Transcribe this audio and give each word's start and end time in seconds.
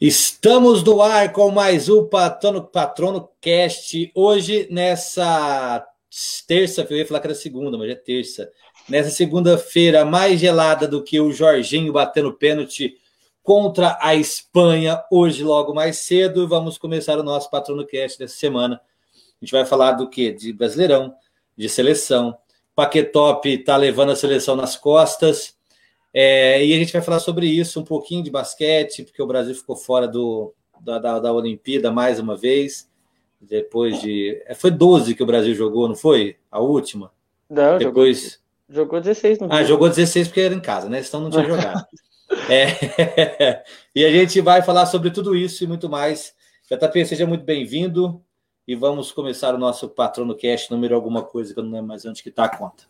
Estamos 0.00 0.82
no 0.82 1.02
ar 1.02 1.30
com 1.30 1.50
mais 1.50 1.90
um 1.90 2.06
Patrono, 2.06 2.64
Patrono 2.64 3.28
Cast. 3.38 4.10
Hoje, 4.14 4.66
nessa 4.70 5.86
terça-feira, 6.46 6.94
eu 6.94 6.98
ia 7.00 7.06
falar 7.06 7.20
que 7.20 7.26
era 7.26 7.34
segunda, 7.34 7.76
mas 7.76 7.90
é 7.90 7.94
terça. 7.94 8.50
Nessa 8.88 9.10
segunda-feira, 9.10 10.02
mais 10.06 10.40
gelada 10.40 10.88
do 10.88 11.04
que 11.04 11.20
o 11.20 11.30
Jorginho 11.30 11.92
batendo 11.92 12.32
pênalti 12.32 12.94
contra 13.42 13.98
a 14.00 14.14
Espanha. 14.14 15.04
Hoje, 15.12 15.44
logo 15.44 15.74
mais 15.74 15.98
cedo, 15.98 16.48
vamos 16.48 16.78
começar 16.78 17.18
o 17.18 17.22
nosso 17.22 17.50
Patrono 17.50 17.86
Cast 17.86 18.18
dessa 18.18 18.38
semana. 18.38 18.80
A 19.16 19.44
gente 19.44 19.52
vai 19.52 19.66
falar 19.66 19.92
do 19.92 20.08
que? 20.08 20.32
De 20.32 20.50
Brasileirão, 20.50 21.14
de 21.54 21.68
seleção. 21.68 22.34
Paquetop 22.74 23.46
está 23.50 23.76
levando 23.76 24.12
a 24.12 24.16
seleção 24.16 24.56
nas 24.56 24.78
costas. 24.78 25.59
É, 26.12 26.64
e 26.64 26.74
a 26.74 26.76
gente 26.76 26.92
vai 26.92 27.02
falar 27.02 27.20
sobre 27.20 27.46
isso, 27.46 27.80
um 27.80 27.84
pouquinho 27.84 28.22
de 28.22 28.30
basquete, 28.30 29.04
porque 29.04 29.22
o 29.22 29.26
Brasil 29.26 29.54
ficou 29.54 29.76
fora 29.76 30.08
do, 30.08 30.52
da, 30.80 30.98
da, 30.98 31.18
da 31.20 31.32
Olimpíada 31.32 31.90
mais 31.90 32.18
uma 32.18 32.36
vez. 32.36 32.88
Depois 33.40 34.00
de. 34.00 34.42
É, 34.46 34.54
foi 34.54 34.70
12 34.70 35.14
que 35.14 35.22
o 35.22 35.26
Brasil 35.26 35.54
jogou, 35.54 35.88
não 35.88 35.94
foi? 35.94 36.36
A 36.50 36.60
última? 36.60 37.10
Não, 37.48 37.78
Depois. 37.78 38.38
Jogou, 38.68 38.98
jogou 38.98 39.00
16 39.00 39.38
no 39.38 39.48
Ah, 39.50 39.64
jogou 39.64 39.88
16 39.88 40.28
porque 40.28 40.40
era 40.40 40.54
em 40.54 40.60
casa, 40.60 40.88
né? 40.88 41.02
Senão 41.02 41.24
não 41.24 41.30
tinha 41.30 41.44
jogado. 41.48 41.86
é, 42.50 43.64
e 43.94 44.04
a 44.04 44.10
gente 44.10 44.40
vai 44.40 44.62
falar 44.62 44.86
sobre 44.86 45.10
tudo 45.10 45.34
isso 45.34 45.64
e 45.64 45.66
muito 45.66 45.88
mais. 45.88 46.34
JP, 46.70 47.06
seja 47.06 47.26
muito 47.26 47.44
bem-vindo 47.44 48.22
e 48.68 48.76
vamos 48.76 49.10
começar 49.10 49.54
o 49.54 49.58
nosso 49.58 49.88
Patrono 49.88 50.36
Cast 50.36 50.70
número 50.70 50.94
alguma 50.94 51.22
coisa 51.22 51.52
que 51.52 51.58
eu 51.58 51.64
não 51.64 51.72
lembro 51.72 51.88
mais 51.88 52.04
onde 52.04 52.22
que 52.22 52.30
tá 52.30 52.44
a 52.44 52.56
conta. 52.56 52.84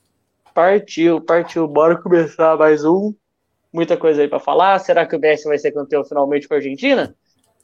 Partiu, 0.55 1.21
partiu. 1.21 1.69
Bora 1.69 2.01
começar 2.01 2.57
mais 2.57 2.85
um. 2.85 3.15
Muita 3.73 3.97
coisa 3.97 4.23
aí 4.23 4.29
para 4.29 4.41
falar. 4.41 4.79
Será 4.81 5.07
que 5.07 5.15
o 5.15 5.21
Messi 5.21 5.45
vai 5.45 5.59
ser 5.59 5.73
campeão 5.73 6.05
finalmente 6.05 6.49
com 6.49 6.55
a 6.55 6.57
Argentina? 6.57 7.15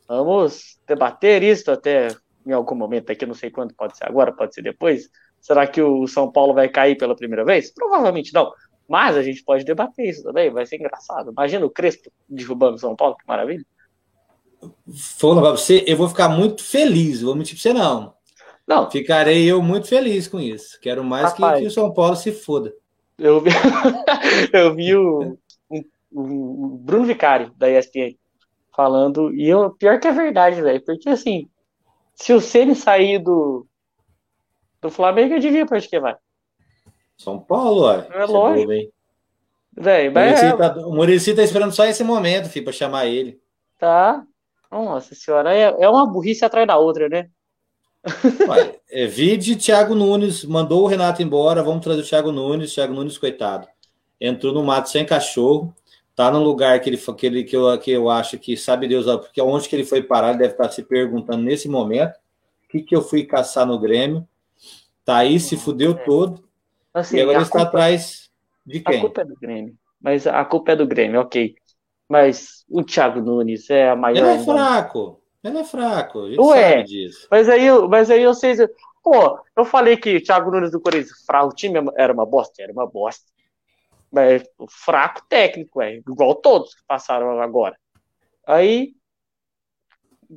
Vamos 0.08 0.78
debater 0.86 1.42
isso 1.42 1.70
até 1.70 2.08
em 2.46 2.52
algum 2.52 2.76
momento 2.76 3.10
aqui, 3.10 3.26
não 3.26 3.34
sei 3.34 3.50
quando, 3.50 3.74
pode 3.74 3.96
ser 3.96 4.04
agora, 4.04 4.32
pode 4.32 4.54
ser 4.54 4.62
depois. 4.62 5.10
Será 5.40 5.66
que 5.66 5.82
o 5.82 6.06
São 6.06 6.30
Paulo 6.30 6.54
vai 6.54 6.68
cair 6.68 6.96
pela 6.96 7.16
primeira 7.16 7.44
vez? 7.44 7.72
Provavelmente 7.72 8.32
não. 8.32 8.52
Mas 8.88 9.16
a 9.16 9.22
gente 9.22 9.42
pode 9.42 9.64
debater 9.64 10.08
isso 10.08 10.22
também, 10.22 10.48
vai 10.48 10.64
ser 10.64 10.76
engraçado. 10.76 11.32
Imagina 11.32 11.66
o 11.66 11.70
Crespo 11.70 12.08
derrubando 12.28 12.76
o 12.76 12.78
São 12.78 12.94
Paulo, 12.94 13.16
que 13.16 13.26
maravilha. 13.26 13.66
Falando 15.18 15.42
pra 15.42 15.50
você, 15.50 15.84
eu 15.88 15.96
vou 15.96 16.08
ficar 16.08 16.28
muito 16.28 16.62
feliz, 16.62 17.20
vou 17.20 17.34
mentir 17.34 17.54
pra 17.56 17.62
você 17.62 17.72
não. 17.72 18.15
Não. 18.66 18.90
Ficarei 18.90 19.44
eu 19.46 19.62
muito 19.62 19.86
feliz 19.88 20.26
com 20.28 20.40
isso. 20.40 20.78
Quero 20.80 21.04
mais 21.04 21.32
que, 21.32 21.42
Rapaz. 21.42 21.60
que 21.60 21.66
o 21.66 21.70
São 21.70 21.92
Paulo 21.92 22.16
se 22.16 22.32
foda. 22.32 22.72
Eu 23.18 23.40
vi, 23.40 23.50
eu 24.52 24.74
vi 24.74 24.94
o, 24.94 25.38
o- 26.12 26.78
Bruno 26.78 27.04
Vicari, 27.06 27.50
da 27.56 27.68
ESPN, 27.70 28.16
falando, 28.74 29.34
e 29.34 29.48
eu, 29.48 29.70
pior 29.70 29.98
que 30.00 30.08
é 30.08 30.12
verdade, 30.12 30.60
velho, 30.60 30.84
porque 30.84 31.08
assim, 31.08 31.48
se 32.14 32.32
o 32.32 32.40
Ceni 32.40 32.74
sair 32.74 33.18
do, 33.18 33.66
do 34.80 34.90
Flamengo, 34.90 35.34
eu 35.34 35.40
devia 35.40 35.64
pra 35.66 35.76
onde 35.78 35.88
que 35.88 36.00
vai. 36.00 36.16
São 37.16 37.38
Paulo, 37.38 37.82
ó. 37.82 37.92
É 38.12 38.24
lógico. 38.26 38.72
hein? 38.72 38.92
Velho, 39.78 40.10
O 40.10 40.14
mas 40.14 40.40
Muricy 40.40 40.46
é, 40.46 40.56
tá, 40.56 40.74
o 40.86 40.94
Muricy 40.94 41.34
tá 41.34 41.42
esperando 41.42 41.72
só 41.72 41.84
esse 41.84 42.02
momento, 42.04 42.48
filho, 42.48 42.64
pra 42.64 42.72
chamar 42.72 43.06
ele. 43.06 43.40
tá. 43.78 44.24
Nossa 44.70 45.14
senhora, 45.14 45.54
é, 45.54 45.62
é 45.62 45.88
uma 45.88 46.06
burrice 46.06 46.44
atrás 46.44 46.66
da 46.66 46.76
outra, 46.76 47.08
né? 47.08 47.30
Ué, 48.48 48.78
é, 48.90 49.06
vide 49.06 49.56
Thiago 49.56 49.94
Nunes, 49.94 50.44
mandou 50.44 50.84
o 50.84 50.86
Renato 50.86 51.22
embora, 51.22 51.62
vamos 51.62 51.82
trazer 51.82 52.02
o 52.02 52.06
Thiago 52.06 52.32
Nunes, 52.32 52.72
Thiago 52.74 52.94
Nunes, 52.94 53.18
coitado. 53.18 53.66
Entrou 54.20 54.52
no 54.54 54.62
mato 54.62 54.88
sem 54.88 55.04
cachorro, 55.04 55.74
tá 56.14 56.30
num 56.30 56.42
lugar 56.42 56.80
que 56.80 56.88
ele, 56.90 56.96
que 56.98 57.26
ele 57.26 57.44
que, 57.44 57.56
eu, 57.56 57.78
que 57.78 57.90
eu 57.90 58.08
acho 58.10 58.38
que 58.38 58.56
sabe 58.56 58.88
Deus, 58.88 59.06
porque 59.06 59.40
onde 59.42 59.68
que 59.68 59.76
ele 59.76 59.84
foi 59.84 60.02
parar, 60.02 60.30
ele 60.30 60.38
deve 60.38 60.52
estar 60.52 60.70
se 60.70 60.82
perguntando 60.82 61.42
nesse 61.42 61.68
momento, 61.68 62.12
o 62.64 62.68
que, 62.68 62.82
que 62.82 62.96
eu 62.96 63.02
fui 63.02 63.24
caçar 63.24 63.66
no 63.66 63.78
Grêmio. 63.78 64.26
Tá 65.04 65.18
aí, 65.18 65.38
se 65.38 65.56
fudeu 65.56 65.94
todo, 65.94 66.42
Assim, 66.94 67.18
e 67.18 67.20
agora 67.20 67.38
a 67.38 67.42
está 67.42 67.52
culpa- 67.62 67.68
atrás 67.68 68.30
de 68.66 68.80
A 68.80 68.82
quem? 68.92 69.00
culpa 69.00 69.20
é 69.22 69.24
do 69.24 69.36
Grêmio. 69.36 69.76
Mas 70.00 70.26
a 70.26 70.44
culpa 70.44 70.72
é 70.72 70.76
do 70.76 70.86
Grêmio, 70.86 71.20
ok. 71.20 71.54
Mas 72.08 72.64
o 72.68 72.82
Thiago 72.82 73.20
Nunes 73.20 73.68
é 73.70 73.90
a 73.90 73.96
maior. 73.96 74.16
Ele 74.16 74.26
é 74.28 74.38
fraco, 74.44 75.20
ele 75.48 75.58
é 75.58 75.64
fraco, 75.64 76.24
a 76.24 76.28
gente 76.28 76.40
Ué. 76.40 76.70
sabe 76.70 76.84
disso. 76.84 77.28
Mas 77.30 77.48
aí, 77.48 77.66
mas 77.88 78.10
aí 78.10 78.24
vocês. 78.26 78.58
Pô, 79.02 79.38
eu 79.56 79.64
falei 79.64 79.96
que 79.96 80.16
o 80.16 80.22
Thiago 80.22 80.50
Nunes 80.50 80.72
do 80.72 80.80
Corinthians, 80.80 81.24
fraco, 81.24 81.48
o 81.48 81.54
time 81.54 81.78
era 81.96 82.12
uma 82.12 82.26
bosta, 82.26 82.62
era 82.62 82.72
uma 82.72 82.86
bosta. 82.86 83.24
Mas 84.10 84.42
fraco 84.70 85.22
técnico, 85.28 85.80
é 85.82 85.96
igual 85.96 86.34
todos 86.36 86.74
que 86.74 86.82
passaram 86.86 87.40
agora. 87.40 87.76
Aí 88.46 88.94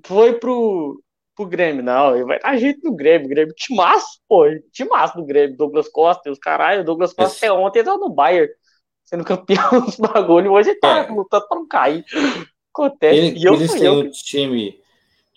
foi 0.06 0.34
pro, 0.40 1.02
pro 1.36 1.46
Grêmio, 1.48 1.84
não, 1.84 2.16
ele 2.16 2.26
vai 2.26 2.40
dar 2.40 2.58
jeito 2.58 2.82
no 2.84 2.96
Grêmio, 2.96 3.28
Grêmio 3.30 3.54
timaço, 3.56 4.20
pô, 4.28 4.46
timaço 4.72 5.16
do 5.18 5.26
Grêmio, 5.26 5.58
Douglas 5.58 5.88
Costa 5.90 6.30
e 6.30 6.32
os 6.32 6.40
caralho, 6.40 6.84
Douglas 6.84 7.14
Costa 7.14 7.32
Esse- 7.36 7.46
até 7.46 7.54
ontem 7.54 7.84
tava 7.84 7.98
no 7.98 8.10
Bayern, 8.10 8.52
sendo 9.04 9.24
campeão 9.24 9.70
dos 9.86 9.96
bagulho, 9.98 10.52
hoje 10.52 10.72
ele 10.72 10.80
tá 10.80 11.00
É. 11.00 11.12
lutando 11.12 11.48
pra 11.48 11.58
não 11.58 11.68
cair. 11.68 12.04
Acontece, 12.74 13.18
Ele- 13.18 13.40
e 13.40 13.44
eu 13.46 13.54
eles 13.56 13.72
têm 13.74 13.90
um 13.90 14.10
time. 14.12 14.80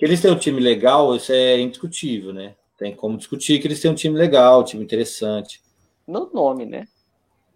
Que 0.03 0.07
eles 0.07 0.21
têm 0.21 0.33
um 0.33 0.37
time 0.37 0.61
legal, 0.61 1.15
isso 1.15 1.31
é 1.31 1.61
indiscutível, 1.61 2.33
né? 2.33 2.57
Tem 2.77 2.93
como 2.93 3.17
discutir 3.17 3.61
que 3.61 3.69
eles 3.69 3.81
têm 3.81 3.89
um 3.89 3.95
time 3.95 4.19
legal, 4.19 4.61
um 4.61 4.65
time 4.65 4.83
interessante. 4.83 5.63
no 6.09 6.29
nome, 6.35 6.67
né? 6.67 6.89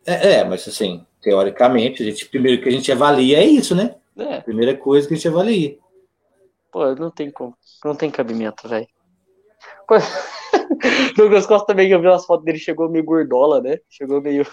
É, 0.06 0.34
é, 0.34 0.44
mas 0.44 0.68
assim, 0.68 1.04
teoricamente, 1.20 2.04
a 2.04 2.06
gente, 2.06 2.24
primeiro 2.28 2.62
que 2.62 2.68
a 2.68 2.70
gente 2.70 2.92
avalia 2.92 3.38
é 3.38 3.44
isso, 3.44 3.74
né? 3.74 3.96
É. 4.16 4.40
Primeira 4.42 4.76
coisa 4.76 5.08
que 5.08 5.14
a 5.14 5.16
gente 5.16 5.26
avalia. 5.26 5.76
Pô, 6.70 6.94
não 6.94 7.10
tem 7.10 7.32
como. 7.32 7.52
Não 7.84 7.96
tem 7.96 8.12
cabimento, 8.12 8.68
velho. 8.68 8.86
Douglas 11.16 11.46
Costa 11.46 11.66
também, 11.66 11.90
eu 11.90 12.00
vi 12.00 12.06
umas 12.06 12.24
fotos 12.24 12.44
dele, 12.44 12.60
chegou 12.60 12.88
meio 12.88 13.04
gordola, 13.04 13.60
né? 13.60 13.80
Chegou 13.90 14.22
meio. 14.22 14.46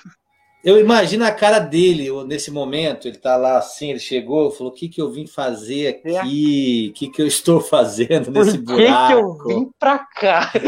Eu 0.64 0.80
imagino 0.80 1.26
a 1.26 1.32
cara 1.32 1.60
dele 1.60 2.10
nesse 2.26 2.50
momento, 2.50 3.06
ele 3.08 3.18
tá 3.18 3.36
lá 3.36 3.58
assim, 3.58 3.90
ele 3.90 4.00
chegou, 4.00 4.50
falou: 4.50 4.72
o 4.72 4.76
que, 4.76 4.88
que 4.88 5.02
eu 5.02 5.12
vim 5.12 5.28
fazer 5.28 5.88
aqui? 5.88 6.90
O 6.90 6.94
que, 6.94 7.10
que 7.10 7.22
eu 7.22 7.28
estou 7.28 7.60
fazendo 7.60 8.32
Por 8.32 8.46
nesse 8.46 8.58
que 8.58 8.64
buraco? 8.64 9.08
que 9.08 9.14
eu 9.14 9.60
vim 9.60 9.72
pra 9.78 10.00
cá? 10.00 10.54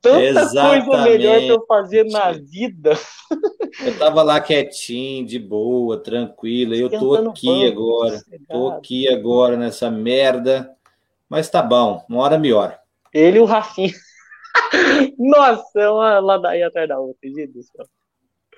Tanta 0.00 0.18
coisa 0.18 0.40
Exatamente. 0.40 1.08
melhor 1.08 1.36
pra 1.38 1.46
eu 1.48 1.66
fazer 1.66 2.04
na 2.04 2.32
vida. 2.32 2.92
Eu 3.84 3.98
tava 3.98 4.22
lá 4.22 4.40
quietinho, 4.40 5.26
de 5.26 5.38
boa, 5.38 5.98
tranquilo, 5.98 6.74
eu 6.74 6.88
tô 6.88 7.14
aqui 7.14 7.46
banco, 7.46 7.66
agora. 7.66 8.22
Tô 8.48 8.68
aqui 8.68 9.08
agora 9.08 9.56
nessa 9.56 9.90
merda. 9.90 10.70
Mas 11.28 11.50
tá 11.50 11.60
bom, 11.60 12.04
uma 12.08 12.22
hora 12.22 12.38
melhor. 12.38 12.78
Ele 13.12 13.38
e 13.38 13.40
o 13.40 13.44
Rafinha. 13.44 13.92
Nossa, 15.18 15.80
é 15.80 15.90
uma 15.90 16.20
ladainha 16.20 16.68
atrás 16.68 16.88
da 16.88 16.98
outra, 16.98 17.28
gente 17.28 17.48
do 17.48 17.62
céu. 17.64 17.86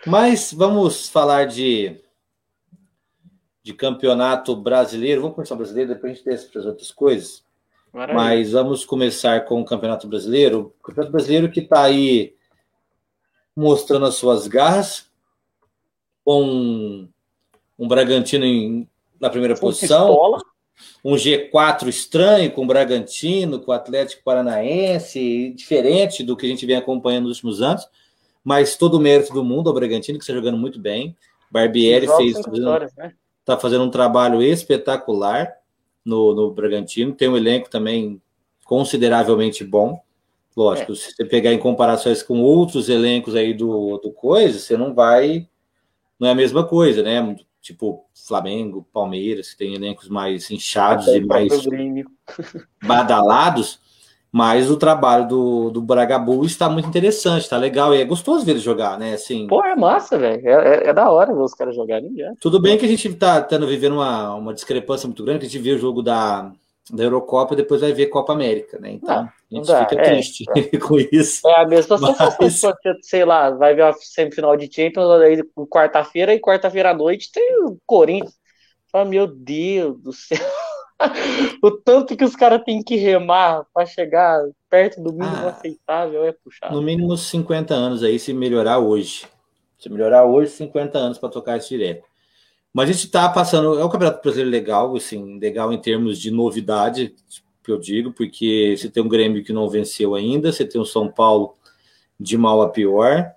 Mas 0.07 0.53
vamos 0.53 1.09
falar 1.09 1.47
de, 1.47 1.97
de 3.63 3.73
campeonato 3.75 4.55
brasileiro. 4.57 5.21
Vamos 5.23 5.35
começar 5.35 5.55
o 5.55 5.59
brasileiro, 5.59 5.95
depois 5.95 6.13
a 6.13 6.15
gente 6.17 6.25
desce 6.25 6.47
para 6.49 6.61
as 6.61 6.67
outras 6.67 6.91
coisas. 6.91 7.43
Maravilha. 7.93 8.17
Mas 8.17 8.53
vamos 8.53 8.85
começar 8.85 9.45
com 9.45 9.61
o 9.61 9.65
campeonato 9.65 10.07
brasileiro. 10.07 10.73
O 10.81 10.83
campeonato 10.85 11.13
brasileiro 11.13 11.51
que 11.51 11.61
está 11.61 11.83
aí 11.83 12.35
mostrando 13.57 14.07
as 14.07 14.15
suas 14.15 14.47
garras, 14.47 15.11
com 16.25 17.09
um 17.79 17.89
Bragantino 17.89 18.45
em- 18.45 18.89
na 19.21 19.29
primeira 19.31 19.55
Com 19.55 19.61
posição. 19.63 20.39
um 21.05 21.15
G4 21.17 21.89
estranho 21.89 22.53
com 22.53 22.63
o 22.63 22.67
Bragantino, 22.67 23.59
com 23.59 23.73
o 23.73 23.75
Atlético 23.75 24.23
Paranaense, 24.23 25.53
diferente 25.57 26.23
do 26.23 26.37
que 26.37 26.47
a 26.47 26.49
gente 26.49 26.65
vem 26.67 26.77
acompanhando 26.77 27.25
nos 27.27 27.39
últimos 27.39 27.61
anos, 27.63 27.85
mas 28.49 28.79
todo 28.79 28.95
o 28.95 28.99
mérito 28.99 29.35
do 29.35 29.45
mundo 29.45 29.69
ao 29.69 29.75
Bragantino, 29.75 30.17
que 30.17 30.25
está 30.25 30.33
jogando 30.33 30.57
muito 30.57 30.81
bem. 30.81 31.15
Barbieri 31.51 32.07
fez, 32.07 32.35
vitórias, 32.51 32.95
né? 32.97 33.13
está 33.41 33.59
fazendo 33.59 33.85
um 33.85 33.91
trabalho 33.91 34.43
espetacular 34.43 35.53
no, 36.03 36.35
no 36.35 36.51
Bragantino, 36.51 37.13
tem 37.13 37.29
um 37.29 37.37
elenco 37.37 37.69
também 37.69 38.23
consideravelmente 38.65 39.63
bom. 39.63 40.01
Lógico, 40.57 40.97
se 40.97 41.13
você 41.13 41.27
pegar 41.27 41.53
em 41.53 41.59
comparações 41.59 42.23
com 42.23 42.41
outros 42.41 42.89
elencos 42.89 43.35
aí 43.35 43.53
do, 43.53 43.99
do 43.99 44.11
Coisa, 44.11 44.59
você 44.59 44.79
não 44.79 44.95
vai. 44.95 45.47
Não 46.19 46.27
é 46.27 46.31
a 46.31 46.35
mesma 46.35 46.67
coisa, 46.67 47.03
né? 47.03 47.37
Tipo 47.61 48.07
Flamengo, 48.27 48.89
Palmeiras, 48.95 49.51
que 49.51 49.59
tem 49.59 49.75
elencos 49.75 50.09
mais 50.09 50.51
inchados 50.51 51.07
Até 51.07 51.19
e 51.19 51.21
mais 51.21 51.53
badalados, 52.83 53.79
mas 54.33 54.71
o 54.71 54.77
trabalho 54.77 55.27
do, 55.27 55.71
do 55.71 55.81
Bragabu 55.81 56.45
está 56.45 56.69
muito 56.69 56.89
interessante, 56.89 57.43
está 57.43 57.57
legal 57.57 57.95
e 57.95 58.01
é 58.01 58.05
gostoso 58.05 58.45
ver 58.45 58.53
ele 58.53 58.61
jogar, 58.61 58.99
né? 58.99 59.15
Assim, 59.15 59.47
Pô, 59.47 59.65
é 59.65 59.75
massa, 59.75 60.19
velho. 60.19 60.47
É, 60.47 60.85
é- 60.87 60.89
é 60.91 60.93
da 60.95 61.11
hora 61.11 61.35
ver 61.35 61.41
os 61.43 61.55
caras 61.55 61.75
jogarem 61.75 62.15
já. 62.17 62.33
tudo 62.41 62.61
bem 62.61 62.77
que 62.79 62.85
a 62.85 62.89
gente 62.89 63.09
está 63.09 63.41
tendo 63.43 63.67
vivendo 63.67 63.95
uma, 63.95 64.35
uma 64.35 64.55
discrepância 64.55 65.07
muito 65.07 65.25
grande, 65.25 65.41
que 65.41 65.47
a 65.47 65.49
gente 65.49 65.63
vê 65.63 65.73
o 65.73 65.79
jogo 65.79 66.03
da, 66.03 66.53
da 66.91 67.03
Eurocopa 67.05 67.55
e 67.55 67.57
depois 67.57 67.81
vai 67.81 67.93
ver 67.93 68.07
Copa 68.07 68.33
América, 68.35 68.79
né? 68.79 68.93
Então, 68.93 69.21
a 69.21 69.33
gente 69.55 69.67
dá, 69.67 69.87
fica 69.89 70.01
é, 70.01 70.05
triste 70.05 70.45
com 70.87 70.99
isso. 70.99 71.47
É 71.49 71.63
a 71.63 71.67
mesma 71.67 71.97
Mas- 71.99 72.11
sensação 72.11 72.73
que 72.83 72.93
você, 72.93 72.99
sei 73.03 73.25
lá, 73.25 73.51
vai 73.51 73.75
ver 73.75 73.83
a 73.85 73.93
semifinal 73.95 74.57
de 74.57 74.71
Champions 74.73 75.11
aí 75.23 75.43
quarta-feira 75.71 76.35
e 76.35 76.41
quarta-feira 76.41 76.91
à 76.91 76.95
noite 76.95 77.31
tem 77.33 77.57
o 77.65 77.79
Corinthians. 77.87 78.37
Fala, 78.93 79.05
meu 79.05 79.27
Deus 79.27 80.01
do 80.01 80.13
céu. 80.13 80.39
o 81.63 81.71
tanto 81.71 82.17
que 82.17 82.25
os 82.25 82.35
caras 82.35 82.63
têm 82.65 82.83
que 82.83 82.97
remar 82.97 83.65
para 83.73 83.87
chegar 83.87 84.43
perto 84.69 85.03
do 85.03 85.13
mínimo 85.13 85.47
ah, 85.47 85.51
aceitável 85.51 86.25
é 86.25 86.33
puxado. 86.33 86.75
No 86.75 86.83
mínimo 86.83 87.17
50 87.17 87.75
anos 87.75 88.03
aí, 88.03 88.19
se 88.19 88.33
melhorar 88.33 88.79
hoje. 88.79 89.27
Se 89.79 89.89
melhorar 89.89 90.25
hoje, 90.25 90.51
50 90.53 90.99
anos 90.99 91.19
para 91.19 91.29
tocar 91.29 91.57
isso 91.57 91.69
direto. 91.69 92.05
Mas 92.73 92.89
a 92.89 92.93
gente 92.93 93.07
está 93.07 93.29
passando. 93.29 93.79
É 93.79 93.85
um 93.85 93.89
campeonato 93.89 94.23
brasileiro 94.23 94.51
legal, 94.51 94.97
assim, 94.97 95.39
legal 95.39 95.73
em 95.73 95.81
termos 95.81 96.19
de 96.19 96.31
novidade, 96.31 97.15
que 97.63 97.71
eu 97.71 97.79
digo, 97.79 98.13
porque 98.13 98.75
você 98.77 98.89
tem 98.89 99.03
um 99.03 99.09
Grêmio 99.09 99.45
que 99.45 99.53
não 99.53 99.69
venceu 99.69 100.15
ainda, 100.15 100.53
você 100.53 100.65
tem 100.65 100.81
o 100.81 100.85
São 100.85 101.09
Paulo 101.09 101.55
de 102.19 102.37
mal 102.37 102.61
a 102.61 102.69
pior. 102.69 103.33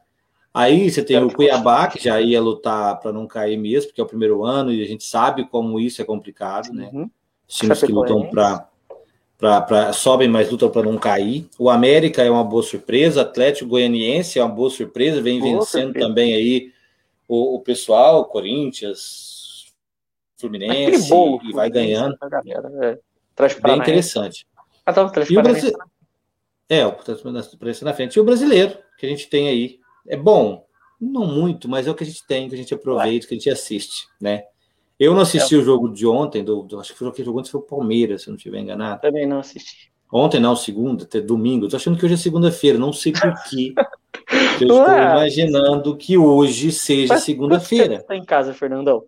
Aí 0.54 0.90
você 0.90 1.04
tem 1.04 1.18
o 1.24 1.31
Cuiabá, 1.31 1.88
que 1.88 2.04
já 2.04 2.19
ia 2.19 2.42
lutar 2.42 3.00
para 3.00 3.13
não 3.13 3.25
cair 3.25 3.58
mesmo, 3.58 3.88
porque 3.90 4.02
é 4.02 4.04
o 4.04 4.08
primeiro 4.08 4.44
ano 4.44 4.72
e 4.72 4.84
a 4.84 4.86
gente 4.86 5.04
sabe 5.06 5.48
como 5.48 5.80
isso 5.80 6.02
é 6.02 6.06
complicado, 6.06 6.74
né? 6.74 6.90
Uhum. 6.92 7.10
Times 7.51 7.83
que 7.83 7.92
lutam 7.92 8.30
para 8.30 8.68
para 9.38 9.92
sobem, 9.92 10.30
mas 10.30 10.51
lutam 10.51 10.69
para 10.69 10.83
não 10.83 11.00
cair. 11.00 11.50
O 11.57 11.68
América 11.68 12.24
é 12.24 12.30
uma 12.30 12.44
boa 12.44 12.62
surpresa, 12.62 13.24
Atlético 13.24 13.71
Goianiense 13.71 14.38
é 14.38 14.44
uma 14.44 14.53
boa 14.53 14.69
surpresa, 14.69 15.19
vem 15.19 15.39
boa 15.39 15.59
vencendo 15.59 15.86
surpresa. 15.86 16.07
também 16.07 16.36
aí 16.36 16.71
o, 17.27 17.56
o 17.56 17.59
pessoal, 17.59 18.25
Corinthians, 18.25 19.74
Fluminense, 20.38 21.09
bolo, 21.09 21.42
e 21.44 21.51
vai 21.53 21.71
ganhando. 21.71 22.15
é. 22.83 22.98
Bem 23.63 23.77
interessante. 23.77 24.45
Ah, 24.86 24.94
tá, 24.94 25.12
e 25.27 25.38
o 25.38 25.42
Brasil... 25.42 25.71
É, 26.69 26.86
o 26.86 26.92
Transparência 26.92 27.83
na 27.83 27.94
frente. 27.94 28.15
E 28.15 28.19
o 28.19 28.24
brasileiro, 28.24 28.77
que 28.98 29.06
a 29.06 29.09
gente 29.09 29.27
tem 29.27 29.50
aí. 29.50 29.80
É 30.07 30.15
bom, 30.15 30.65
não 31.00 31.25
muito, 31.25 31.68
mas 31.68 31.88
é 31.88 31.92
o 31.92 31.95
que 31.95 32.03
a 32.03 32.07
gente 32.07 32.25
tem, 32.27 32.48
que 32.48 32.56
a 32.56 32.57
gente 32.57 32.74
aproveita, 32.74 33.27
que 33.27 33.33
a 33.33 33.38
gente 33.38 33.50
assiste, 33.50 34.07
né? 34.21 34.44
Eu 35.01 35.15
não 35.15 35.21
assisti 35.21 35.56
é. 35.56 35.57
o 35.57 35.63
jogo 35.63 35.89
de 35.89 36.06
ontem, 36.06 36.44
do, 36.44 36.62
do, 36.62 36.80
acho 36.80 36.94
que 36.94 37.03
o 37.03 37.25
jogo 37.25 37.39
ontem 37.39 37.50
foi 37.50 37.59
o 37.59 37.63
Palmeiras, 37.63 38.21
se 38.21 38.30
não 38.30 38.36
estiver 38.36 38.59
enganado. 38.59 39.01
Também 39.01 39.25
não 39.25 39.39
assisti. 39.39 39.92
Ontem 40.13 40.39
não, 40.39 40.56
segunda, 40.56 41.06
até 41.06 41.19
domingo. 41.19 41.68
Tô 41.68 41.75
achando 41.75 41.98
que 41.98 42.06
hoje 42.06 42.13
é 42.13 42.18
segunda-feira, 42.18 42.77
não 42.77 42.94
sei 42.94 43.12
por 43.12 43.33
quê. 43.50 43.74
eu 44.62 44.68
estou 44.68 44.86
imaginando 44.86 45.98
que 45.98 46.19
hoje 46.19 46.71
seja 46.71 47.18
segunda-feira. 47.18 47.95
Você 47.95 48.03
tá 48.03 48.15
em 48.15 48.24
casa, 48.24 48.53
Fernandão? 48.53 49.03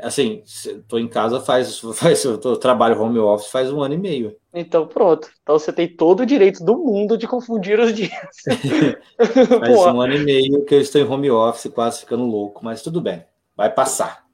Assim, 0.00 0.40
estou 0.44 1.00
em 1.00 1.08
casa 1.08 1.40
faz, 1.40 1.80
faz 1.94 2.22
eu 2.24 2.38
tô, 2.38 2.56
trabalho 2.56 3.02
home 3.02 3.18
office 3.18 3.50
faz 3.50 3.72
um 3.72 3.82
ano 3.82 3.94
e 3.94 3.98
meio. 3.98 4.36
Então 4.54 4.86
pronto. 4.86 5.28
Então 5.42 5.58
você 5.58 5.72
tem 5.72 5.88
todo 5.88 6.20
o 6.20 6.26
direito 6.26 6.64
do 6.64 6.78
mundo 6.78 7.18
de 7.18 7.26
confundir 7.26 7.80
os 7.80 7.92
dias. 7.92 8.12
faz 9.18 9.76
um 9.76 10.00
ano 10.00 10.14
e 10.14 10.20
meio 10.20 10.64
que 10.64 10.76
eu 10.76 10.80
estou 10.80 11.00
em 11.00 11.04
home 11.04 11.28
office, 11.28 11.72
quase 11.72 11.98
ficando 11.98 12.24
louco, 12.24 12.64
mas 12.64 12.82
tudo 12.82 13.00
bem, 13.00 13.24
vai 13.56 13.68
passar 13.68 14.29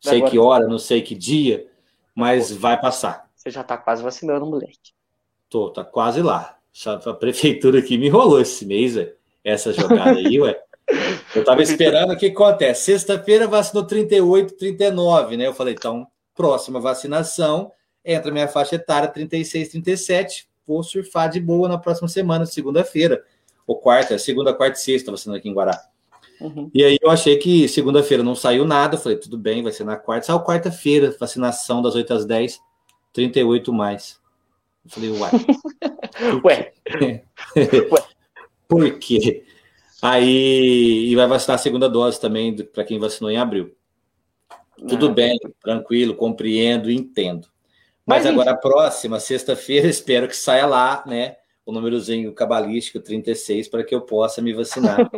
sei 0.00 0.18
Agora, 0.18 0.30
que 0.30 0.38
hora, 0.38 0.66
não 0.66 0.78
sei 0.78 1.02
que 1.02 1.14
dia, 1.14 1.66
mas 2.14 2.50
pô, 2.50 2.58
vai 2.58 2.80
passar. 2.80 3.28
Você 3.36 3.50
já 3.50 3.62
tá 3.62 3.76
quase 3.76 4.02
vacinando, 4.02 4.46
moleque. 4.46 4.92
Tô, 5.48 5.70
tá 5.70 5.84
quase 5.84 6.22
lá. 6.22 6.56
A 6.86 7.12
prefeitura 7.12 7.80
aqui 7.80 7.98
me 7.98 8.06
enrolou 8.06 8.40
esse 8.40 8.64
mês, 8.64 8.96
ué, 8.96 9.12
essa 9.44 9.72
jogada 9.72 10.18
aí, 10.18 10.40
ué. 10.40 10.60
Eu 11.34 11.44
tava 11.44 11.62
esperando 11.62 12.12
o 12.12 12.16
que 12.16 12.26
acontece. 12.26 12.86
Sexta-feira 12.86 13.46
vacinou 13.46 13.84
38, 13.84 14.54
39, 14.56 15.36
né? 15.36 15.46
Eu 15.46 15.54
falei, 15.54 15.74
então, 15.74 16.06
próxima 16.34 16.80
vacinação, 16.80 17.70
entra 18.04 18.32
minha 18.32 18.48
faixa 18.48 18.74
etária 18.74 19.08
36, 19.08 19.68
37. 19.68 20.48
Vou 20.66 20.82
surfar 20.82 21.30
de 21.30 21.40
boa 21.40 21.68
na 21.68 21.78
próxima 21.78 22.08
semana, 22.08 22.46
segunda-feira. 22.46 23.24
Ou 23.66 23.76
quarta, 23.76 24.18
segunda, 24.18 24.52
quarta 24.52 24.78
e 24.78 24.82
sexta, 24.82 25.10
vacinando 25.10 25.38
aqui 25.38 25.48
em 25.48 25.54
Guará. 25.54 25.80
Uhum. 26.40 26.70
E 26.72 26.82
aí 26.82 26.98
eu 27.00 27.10
achei 27.10 27.36
que 27.36 27.68
segunda-feira 27.68 28.22
não 28.22 28.34
saiu 28.34 28.64
nada. 28.64 28.96
falei, 28.96 29.18
tudo 29.18 29.36
bem, 29.36 29.62
vai 29.62 29.72
ser 29.72 29.84
na 29.84 29.96
quarta. 29.96 30.26
Saiu 30.26 30.40
quarta-feira, 30.40 31.14
vacinação 31.18 31.82
das 31.82 31.94
8 31.94 32.14
às 32.14 32.24
10, 32.24 32.60
38 33.12 33.72
mais. 33.72 34.20
Eu 34.84 34.90
falei, 34.90 35.10
uai. 35.10 35.30
Ué. 36.44 36.72
Ué. 37.56 38.04
Por 38.66 38.98
quê? 38.98 39.44
Aí 40.00 41.10
e 41.10 41.16
vai 41.16 41.26
vacinar 41.26 41.56
a 41.56 41.58
segunda 41.58 41.88
dose 41.88 42.20
também 42.20 42.56
para 42.56 42.84
quem 42.84 42.98
vacinou 42.98 43.30
em 43.30 43.36
abril. 43.36 43.74
Tudo 44.88 45.08
ah, 45.08 45.12
bem, 45.12 45.38
tranquilo, 45.62 46.14
compreendo, 46.14 46.90
entendo. 46.90 47.48
Mas, 48.06 48.24
Mas 48.24 48.32
agora 48.32 48.52
a 48.52 48.56
próxima, 48.56 49.20
sexta-feira, 49.20 49.86
espero 49.88 50.26
que 50.26 50.36
saia 50.36 50.66
lá, 50.66 51.02
né? 51.06 51.36
O 51.66 51.72
númerozinho 51.72 52.32
cabalístico 52.32 52.98
36 52.98 53.68
para 53.68 53.84
que 53.84 53.94
eu 53.94 54.00
possa 54.00 54.40
me 54.40 54.54
vacinar. 54.54 55.10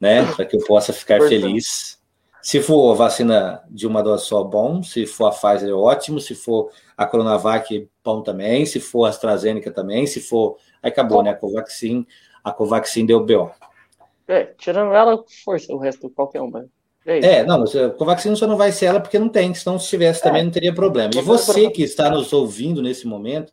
Né? 0.00 0.24
Para 0.32 0.46
que 0.46 0.56
eu 0.56 0.64
possa 0.64 0.92
ficar 0.92 1.20
feliz. 1.20 2.00
Se 2.42 2.62
for 2.62 2.92
a 2.92 2.94
vacina 2.94 3.62
de 3.68 3.86
uma 3.86 4.02
dose 4.02 4.24
só, 4.24 4.42
bom. 4.42 4.82
Se 4.82 5.06
for 5.06 5.26
a 5.26 5.30
Pfizer, 5.30 5.76
ótimo. 5.76 6.18
Se 6.18 6.34
for 6.34 6.70
a 6.96 7.06
Coronavac, 7.06 7.88
bom 8.02 8.22
também. 8.22 8.64
Se 8.64 8.80
for 8.80 9.04
a 9.04 9.10
AstraZeneca 9.10 9.70
também. 9.70 10.06
Se 10.06 10.20
for. 10.20 10.56
Aí 10.82 10.90
acabou, 10.90 11.22
né? 11.22 11.30
A 11.30 11.34
Covaxin, 11.34 12.06
a 12.42 12.50
Covaxin 12.50 13.04
deu 13.04 13.24
BO. 13.24 13.50
É, 14.26 14.44
tirando 14.56 14.94
ela, 14.94 15.22
força 15.44 15.72
o 15.72 15.78
resto, 15.78 16.08
qualquer 16.08 16.40
uma. 16.40 16.66
É, 17.04 17.18
é 17.18 17.44
não, 17.44 17.64
a 17.64 17.90
Covaxin 17.90 18.34
só 18.36 18.46
não 18.46 18.56
vai 18.56 18.72
ser 18.72 18.86
ela 18.86 19.00
porque 19.00 19.18
não 19.18 19.28
tem, 19.28 19.52
senão 19.54 19.78
se 19.78 19.88
tivesse 19.88 20.22
também 20.22 20.42
é. 20.42 20.44
não 20.44 20.50
teria 20.50 20.74
problema. 20.74 21.10
E 21.14 21.20
você 21.20 21.70
que 21.70 21.82
está 21.82 22.08
nos 22.08 22.32
ouvindo 22.32 22.80
nesse 22.80 23.06
momento, 23.06 23.52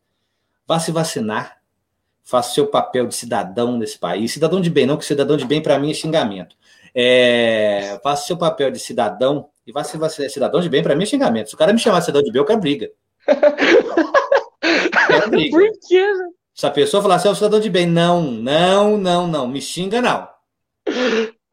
vá 0.65 0.79
se 0.79 0.91
vacinar 0.91 1.56
faça 2.27 2.53
seu 2.53 2.67
papel 2.67 3.07
de 3.07 3.15
cidadão 3.15 3.77
nesse 3.77 3.97
país, 3.97 4.33
cidadão 4.33 4.59
de 4.59 4.69
bem, 4.69 4.85
não 4.85 4.97
que 4.97 5.05
cidadão 5.05 5.37
de 5.37 5.45
bem 5.45 5.61
para 5.61 5.79
mim 5.79 5.91
é 5.91 5.93
xingamento. 5.93 6.57
É, 6.93 7.97
faça 8.03 8.27
seu 8.27 8.37
papel 8.37 8.69
de 8.69 8.79
cidadão 8.79 9.47
e 9.65 9.71
vá 9.71 9.81
se 9.83 9.97
você 9.97 10.25
é 10.25 10.29
cidadão 10.29 10.59
de 10.59 10.67
bem 10.67 10.83
para 10.83 10.93
mim 10.93 11.03
é 11.03 11.05
xingamento. 11.05 11.47
Se 11.47 11.55
o 11.55 11.57
cara 11.57 11.71
me 11.71 11.79
chamar 11.79 11.99
de 11.99 12.05
cidadão 12.05 12.23
de 12.23 12.31
bem, 12.31 12.41
eu 12.41 12.45
quero 12.45 12.59
briga. 12.59 12.91
quero 15.07 15.29
briga. 15.29 15.57
Por 15.57 15.71
quê? 15.87 16.05
Se 16.53 16.65
a 16.65 16.71
pessoa 16.71 17.01
falar 17.01 17.15
assim, 17.15 17.29
é 17.29 17.31
um 17.31 17.35
cidadão 17.35 17.61
de 17.61 17.69
bem, 17.69 17.85
não, 17.85 18.21
não, 18.23 18.97
não, 18.97 19.25
não, 19.25 19.47
me 19.47 19.61
xinga 19.61 20.01
não. 20.01 20.27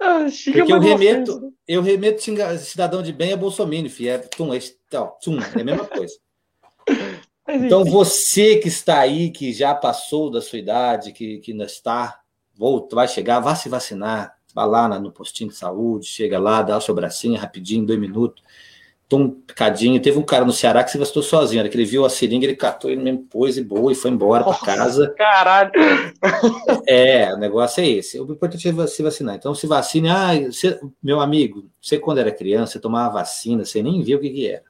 Ah, 0.01 0.27
Porque 0.53 0.73
eu 0.73 0.81
remeto, 0.81 1.53
eu 1.69 1.83
remeto 1.83 2.21
xinga, 2.21 2.59
cidadão 2.59 3.01
de 3.01 3.13
bem 3.13 3.33
a 3.33 3.37
Bolsonaro, 3.37 3.89
filho. 3.89 4.11
É, 4.11 4.19
tum, 4.19 4.53
é, 4.53 4.59
tum, 5.23 5.39
é 5.39 5.61
a 5.61 5.65
mesma 5.65 5.85
coisa. 5.85 6.15
Então, 7.49 7.85
você 7.85 8.57
que 8.57 8.69
está 8.69 9.01
aí, 9.01 9.31
que 9.31 9.53
já 9.53 9.75
passou 9.75 10.31
da 10.31 10.41
sua 10.41 10.59
idade, 10.59 11.13
que, 11.13 11.39
que 11.39 11.53
ainda 11.53 11.65
está, 11.65 12.21
volta, 12.57 12.97
vai 12.97 13.07
chegar, 13.07 13.41
vá 13.41 13.55
se 13.55 13.69
vacinar, 13.69 14.35
vá 14.55 14.65
lá 14.65 14.89
no 14.99 15.13
postinho 15.13 15.51
de 15.51 15.57
saúde, 15.57 16.07
chega 16.07 16.39
lá, 16.39 16.63
dá 16.63 16.79
o 16.79 16.81
seu 16.81 16.95
bracinho 16.95 17.39
rapidinho, 17.39 17.85
dois 17.85 17.99
minutos, 17.99 18.43
toma 19.09 19.27
um 19.27 19.31
picadinho. 19.31 20.01
Teve 20.01 20.19
um 20.19 20.23
cara 20.23 20.45
no 20.45 20.53
Ceará 20.53 20.83
que 20.83 20.91
se 20.91 20.97
vacinou 20.97 21.23
sozinho, 21.23 21.61
era 21.61 21.69
que 21.69 21.77
ele 21.77 21.85
viu 21.85 22.07
a 22.07 22.11
seringa, 22.11 22.47
ele 22.47 22.57
catou 22.57 22.91
ele 22.91 23.03
mesmo, 23.03 23.25
pôs 23.25 23.59
e 23.59 23.63
boa, 23.63 23.93
e 23.93 23.95
foi 23.95 24.11
embora 24.11 24.43
para 24.43 24.59
casa. 24.59 25.15
Caralho! 25.17 25.71
É, 26.87 27.33
o 27.35 27.37
negócio 27.37 27.83
é 27.83 27.89
esse. 27.89 28.19
O 28.19 28.25
importante 28.31 28.69
é 28.69 28.87
se 28.87 29.03
vacinar. 29.03 29.35
Então, 29.35 29.55
se 29.55 29.67
vacine. 29.67 30.09
Ah, 30.09 30.33
você, 30.47 30.79
meu 31.03 31.21
amigo, 31.21 31.69
você 31.81 31.99
quando 31.99 32.19
era 32.19 32.33
criança, 32.33 32.73
você 32.73 32.81
tomava 32.81 33.15
vacina, 33.15 33.65
você 33.65 33.83
nem 33.83 34.03
viu 34.03 34.19
o 34.19 34.21
que, 34.21 34.31
que 34.31 34.49
era. 34.49 34.65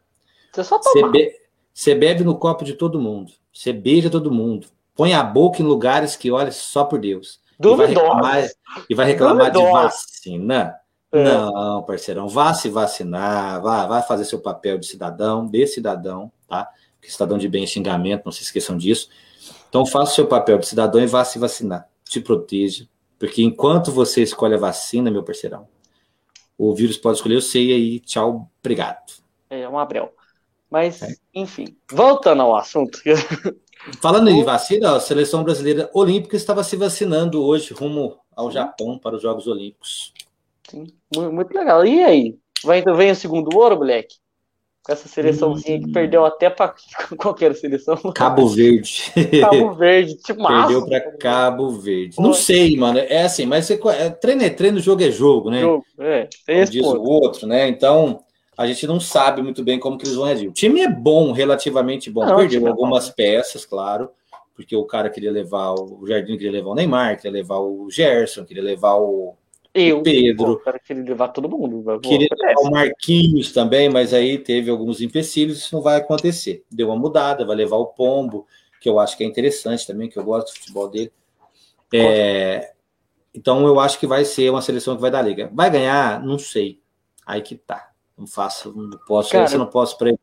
Você 0.53 0.65
só 0.65 0.79
tomava. 0.79 1.13
Você, 1.13 1.44
você 1.75 1.93
bebe 1.93 2.23
no 2.23 2.39
copo 2.39 2.65
de 2.65 2.75
todo 2.75 3.01
mundo. 3.01 3.33
Você 3.53 3.73
beija 3.73 4.09
todo 4.09 4.31
mundo. 4.31 4.69
Põe 4.95 5.13
a 5.13 5.25
boca 5.25 5.61
em 5.61 5.65
lugares 5.65 6.15
que 6.15 6.31
olha 6.31 6.53
só 6.53 6.85
por 6.85 7.01
Deus. 7.01 7.41
E 7.61 7.77
vai 7.77 7.87
reclamar, 7.89 8.49
e 8.89 8.95
vai 8.95 9.07
reclamar 9.07 9.51
de 9.51 9.61
vacina. 9.61 10.77
É. 11.11 11.23
Não, 11.23 11.83
parceirão, 11.83 12.29
vá 12.29 12.55
se 12.55 12.69
vacinar, 12.69 13.61
vá, 13.61 13.87
vá 13.87 14.03
fazer 14.03 14.25
seu 14.25 14.41
papel 14.41 14.79
de 14.79 14.87
cidadão, 14.87 15.47
de 15.47 15.67
cidadão, 15.67 16.31
tá? 16.49 16.69
Porque 16.97 17.11
cidadão 17.11 17.39
de 17.39 17.49
bem 17.49 17.63
é 17.63 17.67
xingamento, 17.67 18.25
não 18.25 18.33
se 18.33 18.43
esqueçam 18.43 18.77
disso. 18.77 19.09
Então 19.69 19.85
faça 19.85 20.13
o 20.13 20.15
seu 20.15 20.27
papel 20.27 20.59
de 20.59 20.67
cidadão 20.67 21.01
e 21.01 21.07
vá 21.07 21.25
se 21.25 21.39
vacinar. 21.39 21.89
Te 22.05 22.21
proteja, 22.21 22.89
porque 23.19 23.43
enquanto 23.43 23.93
você 23.93 24.23
escolhe 24.23 24.55
a 24.55 24.59
vacina, 24.59 25.11
meu 25.11 25.23
parceirão, 25.23 25.69
o 26.59 26.75
vírus 26.75 26.97
pode 26.97 27.19
escolher, 27.19 27.37
eu 27.37 27.41
sei 27.41 27.73
aí, 27.73 28.01
tchau, 28.01 28.51
obrigado. 28.61 29.13
É 29.49 29.69
um 29.69 29.79
abreu. 29.79 30.13
Mas, 30.71 31.03
é. 31.03 31.15
enfim, 31.35 31.77
voltando 31.91 32.43
ao 32.43 32.57
assunto. 32.57 33.01
Falando 34.01 34.31
em 34.31 34.43
vacina, 34.43 34.97
a 34.97 35.01
seleção 35.01 35.45
brasileira 35.45 35.91
olímpica 35.93 36.37
estava 36.37 36.65
se 36.65 36.77
vacinando 36.77 37.45
hoje 37.45 37.75
rumo 37.75 38.17
ao 38.35 38.51
Japão 38.51 38.99
para 38.99 39.17
os 39.17 39.23
Jogos 39.23 39.47
Olímpicos. 39.47 40.13
Sim, 40.69 40.87
muito 41.15 41.53
legal. 41.55 41.85
E 41.85 42.03
aí? 42.03 42.39
Vai, 42.65 42.83
vem 42.83 43.11
o 43.11 43.17
segundo 43.17 43.55
ouro, 43.57 43.77
moleque? 43.77 44.17
Com 44.83 44.93
essa 44.93 45.09
seleçãozinha 45.09 45.79
hum. 45.79 45.83
que 45.83 45.93
perdeu 45.93 46.25
até 46.25 46.51
para 46.51 46.75
qualquer 47.17 47.55
seleção. 47.55 47.97
Cabo 48.15 48.49
Verde. 48.49 49.13
Cabo 49.41 49.73
Verde, 49.75 50.17
tipo 50.17 50.47
Perdeu 50.47 50.87
para 50.87 51.01
Cabo 51.19 51.71
Verde. 51.71 52.17
Não 52.19 52.33
sei, 52.33 52.77
mano. 52.77 52.99
É 52.99 53.23
assim, 53.23 53.47
mas 53.47 53.67
você, 53.67 53.81
é, 53.89 54.11
treino 54.11 54.43
é 54.43 54.51
treino, 54.51 54.81
jogo 54.81 55.03
é 55.03 55.11
jogo, 55.11 55.51
né? 55.51 55.61
Jogo, 55.61 55.85
é. 55.99 56.29
Diz 56.65 56.83
ponto. 56.83 57.01
o 57.01 57.09
outro, 57.09 57.47
né? 57.47 57.69
Então, 57.69 58.25
a 58.57 58.67
gente 58.67 58.87
não 58.87 59.01
sabe 59.01 59.43
muito 59.43 59.63
bem 59.63 59.79
como 59.79 59.99
que 59.99 60.05
eles 60.05 60.17
vão 60.17 60.27
reagir. 60.27 60.49
O 60.49 60.53
time 60.53 60.81
é 60.81 60.89
bom, 60.89 61.33
relativamente 61.33 62.11
bom. 62.11 62.25
Não, 62.25 62.37
Perdeu 62.37 62.67
é 62.67 62.71
algumas 62.71 63.09
é 63.09 63.13
peças, 63.13 63.67
claro, 63.67 64.11
porque 64.55 64.77
o 64.77 64.85
cara 64.85 65.11
queria 65.11 65.33
levar 65.33 65.73
o, 65.73 66.03
o 66.03 66.07
Jardim 66.07 66.37
queria 66.37 66.53
levar 66.53 66.71
o 66.71 66.75
Neymar, 66.75 67.17
queria 67.17 67.33
levar 67.33 67.59
o 67.59 67.91
Gerson, 67.91 68.45
queria 68.45 68.63
levar 68.63 68.95
o 68.97 69.35
Eu, 69.75 70.03
Pedro. 70.03 70.61
Pô, 70.65 70.73
queria 70.85 71.03
levar 71.03 71.29
todo 71.29 71.49
mundo. 71.49 72.01
Queria 72.01 72.29
levar 72.31 72.61
o 72.61 72.71
Marquinhos 72.71 73.53
também, 73.53 73.89
mas 73.89 74.15
aí 74.15 74.39
teve 74.39 74.71
alguns 74.71 75.01
empecilhos, 75.01 75.59
isso 75.59 75.75
não 75.75 75.83
vai 75.83 75.97
acontecer. 75.97 76.63
Deu 76.71 76.89
uma 76.89 76.97
mudada, 76.97 77.45
vai 77.45 77.57
levar 77.57 77.77
o 77.77 77.87
Pombo, 77.87 78.47
que 78.81 78.89
eu 78.89 79.01
acho 79.01 79.17
que 79.17 79.25
é 79.25 79.27
interessante 79.27 79.87
também, 79.87 80.09
que 80.09 80.19
eu 80.19 80.25
gosto 80.25 80.53
do 80.53 80.59
futebol 80.59 80.89
dele. 80.89 81.13
É, 81.93 82.73
então 83.35 83.67
eu 83.67 83.81
acho 83.81 83.99
que 83.99 84.07
vai 84.07 84.25
ser 84.25 84.51
uma 84.51 84.63
seleção 84.63 84.95
que 84.95 85.03
vai 85.03 85.11
dar 85.11 85.23
liga. 85.23 85.51
Vai 85.53 85.71
ganhar? 85.71 86.23
Não 86.23 86.39
sei. 86.39 86.81
Aí 87.27 87.41
que 87.41 87.57
tá. 87.57 87.94
Não 88.17 88.27
faço, 88.27 88.73
não 88.75 88.99
posso, 89.07 89.31
Cara, 89.31 89.51
eu 89.53 89.59
não 89.59 89.67
posso 89.67 89.99
prever. 89.99 90.19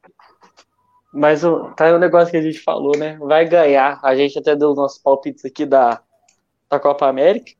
Mas 1.14 1.42
tá 1.76 1.86
aí 1.86 1.94
um 1.94 2.00
negócio 2.00 2.32
que 2.32 2.38
a 2.38 2.42
gente 2.42 2.60
falou, 2.60 2.98
né? 2.98 3.18
Vai 3.18 3.46
ganhar. 3.46 4.00
A 4.02 4.16
gente 4.16 4.40
até 4.40 4.56
deu 4.56 4.70
os 4.70 4.78
nossos 4.78 4.98
palpites 4.98 5.44
aqui 5.44 5.66
da, 5.66 6.02
da 6.70 6.80
Copa 6.80 7.08
América. 7.08 7.52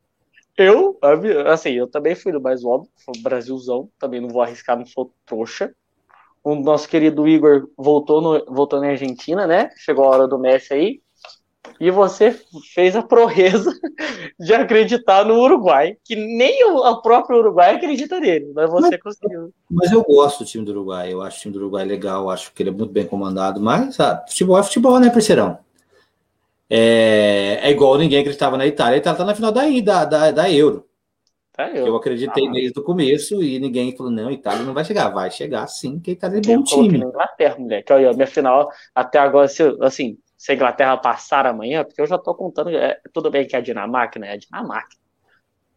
Eu, 0.56 0.98
assim, 1.46 1.70
eu 1.70 1.86
também 1.86 2.14
fui 2.14 2.32
do 2.32 2.40
mais 2.40 2.64
óbvio, 2.64 2.90
Brasilzão, 3.22 3.88
também 3.98 4.20
não 4.20 4.28
vou 4.28 4.42
arriscar, 4.42 4.76
não 4.76 4.84
sou 4.84 5.12
trouxa. 5.24 5.74
O 6.44 6.54
nosso 6.54 6.88
querido 6.88 7.26
Igor 7.26 7.68
voltou, 7.76 8.20
no, 8.20 8.44
voltou 8.52 8.80
na 8.80 8.88
Argentina, 8.88 9.46
né? 9.46 9.70
Chegou 9.76 10.04
a 10.04 10.08
hora 10.08 10.28
do 10.28 10.38
Messi 10.38 10.74
aí. 10.74 11.02
E 11.82 11.90
você 11.90 12.30
fez 12.72 12.94
a 12.94 13.02
proeza 13.02 13.72
de 14.38 14.54
acreditar 14.54 15.24
no 15.24 15.40
Uruguai, 15.40 15.96
que 16.04 16.14
nem 16.14 16.64
o 16.70 17.02
próprio 17.02 17.40
Uruguai 17.40 17.74
acredita 17.74 18.20
nele, 18.20 18.52
mas 18.54 18.70
você 18.70 18.90
mas, 18.90 19.02
conseguiu. 19.02 19.52
Mas 19.68 19.90
eu 19.90 20.00
gosto 20.04 20.44
do 20.44 20.48
time 20.48 20.64
do 20.64 20.70
Uruguai, 20.70 21.12
eu 21.12 21.20
acho 21.20 21.38
o 21.38 21.40
time 21.40 21.54
do 21.54 21.58
Uruguai 21.58 21.84
legal, 21.84 22.30
acho 22.30 22.52
que 22.52 22.62
ele 22.62 22.70
é 22.70 22.72
muito 22.72 22.92
bem 22.92 23.04
comandado, 23.04 23.60
mas 23.60 23.98
ah, 23.98 24.24
futebol 24.28 24.56
é 24.56 24.62
futebol, 24.62 25.00
né, 25.00 25.10
parceirão? 25.10 25.58
É, 26.70 27.58
é 27.62 27.70
igual 27.72 27.98
ninguém 27.98 28.20
acreditava 28.20 28.56
na 28.56 28.64
Itália. 28.64 28.94
A 28.94 28.98
Itália 28.98 29.16
está 29.16 29.24
na 29.24 29.34
final 29.34 29.50
da, 29.50 29.62
da, 29.82 30.04
da, 30.04 30.30
da 30.30 30.52
Euro. 30.52 30.86
Tá 31.52 31.68
eu. 31.68 31.88
eu 31.88 31.96
acreditei 31.96 32.46
ah, 32.46 32.52
desde 32.52 32.78
o 32.78 32.84
começo 32.84 33.42
e 33.42 33.58
ninguém 33.58 33.96
falou: 33.96 34.12
não, 34.12 34.30
Itália 34.30 34.62
não 34.62 34.72
vai 34.72 34.84
chegar. 34.84 35.08
Vai 35.08 35.32
chegar 35.32 35.66
sim, 35.66 35.98
que 35.98 36.10
a 36.10 36.14
Itália 36.14 36.38
é 36.38 36.40
bom 36.40 36.52
eu 36.52 36.62
time. 36.62 36.96
Na 36.96 37.06
Inglaterra, 37.06 37.56
moleque. 37.58 37.92
Olha, 37.92 38.12
minha 38.12 38.26
final, 38.28 38.70
até 38.94 39.18
agora, 39.18 39.48
assim, 39.80 40.16
se 40.42 40.50
a 40.50 40.54
Inglaterra 40.56 40.96
passar 40.96 41.46
amanhã, 41.46 41.84
porque 41.84 42.00
eu 42.00 42.06
já 42.06 42.18
tô 42.18 42.34
contando, 42.34 42.70
é, 42.70 43.00
tudo 43.12 43.30
bem 43.30 43.46
que 43.46 43.54
é 43.54 43.60
a 43.60 43.62
Dinamarca, 43.62 44.18
né? 44.18 44.30
É 44.30 44.32
a 44.32 44.36
Dinamarca. 44.36 44.96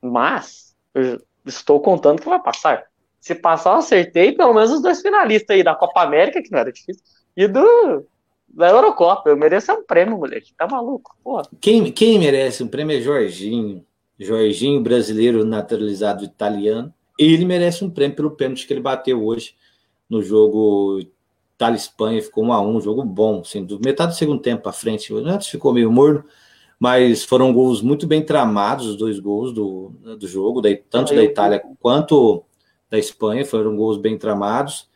Mas 0.02 0.76
eu 0.92 1.22
estou 1.46 1.80
contando 1.80 2.20
que 2.20 2.28
vai 2.28 2.42
passar. 2.42 2.84
Se 3.20 3.36
passar, 3.36 3.74
eu 3.74 3.76
acertei 3.76 4.32
pelo 4.32 4.56
menos 4.56 4.72
os 4.72 4.82
dois 4.82 5.04
finalistas 5.04 5.56
aí 5.56 5.62
da 5.62 5.76
Copa 5.76 6.02
América, 6.02 6.42
que 6.42 6.50
não 6.52 6.58
era 6.58 6.72
difícil, 6.72 7.04
e 7.38 7.48
do 7.48 8.08
da 8.50 8.70
Eurocopa. 8.72 9.30
Eu 9.30 9.38
mereço 9.38 9.72
um 9.72 9.84
prêmio, 9.84 10.18
moleque. 10.18 10.56
Tá 10.58 10.68
maluco? 10.68 11.16
Porra. 11.24 11.44
Quem, 11.62 11.92
quem 11.92 12.18
merece 12.18 12.64
um 12.64 12.68
prêmio 12.68 12.98
é 12.98 13.02
Jorginho. 13.02 13.86
Jorginho, 14.18 14.82
brasileiro 14.82 15.46
naturalizado 15.46 16.24
italiano. 16.24 16.92
Ele 17.20 17.46
merece 17.46 17.86
um 17.86 17.90
prêmio 17.92 18.16
pelo 18.16 18.32
pênalti 18.32 18.66
que 18.66 18.74
ele 18.74 18.82
bateu 18.82 19.24
hoje 19.24 19.54
no 20.10 20.24
jogo 20.24 21.06
Itália-Espanha. 21.56 22.22
Ficou 22.22 22.44
1 22.46 22.54
a 22.54 22.62
1 22.62 22.76
um 22.76 22.82
jogo 22.82 23.04
bom, 23.04 23.42
assim, 23.42 23.64
do 23.64 23.80
metade 23.80 24.14
do 24.14 24.18
segundo 24.18 24.42
tempo 24.42 24.64
para 24.64 24.72
frente. 24.72 25.14
Antes 25.14 25.48
ficou 25.48 25.74
meio 25.74 25.92
morno, 25.92 26.24
mas 26.80 27.24
foram 27.24 27.54
gols 27.54 27.82
muito 27.82 28.06
bem 28.06 28.24
tramados, 28.24 28.86
os 28.86 28.96
dois 28.96 29.20
gols 29.20 29.54
do, 29.54 29.92
do 30.20 30.28
jogo, 30.28 30.62
da, 30.62 30.70
tanto 30.90 31.16
da 31.16 31.24
Itália 31.24 31.62
quanto 31.80 32.44
da 32.90 33.00
Espanha. 33.00 33.46
Foram 33.46 33.76
gols 33.76 33.98
bem 33.98 34.18
tramados. 34.18 34.90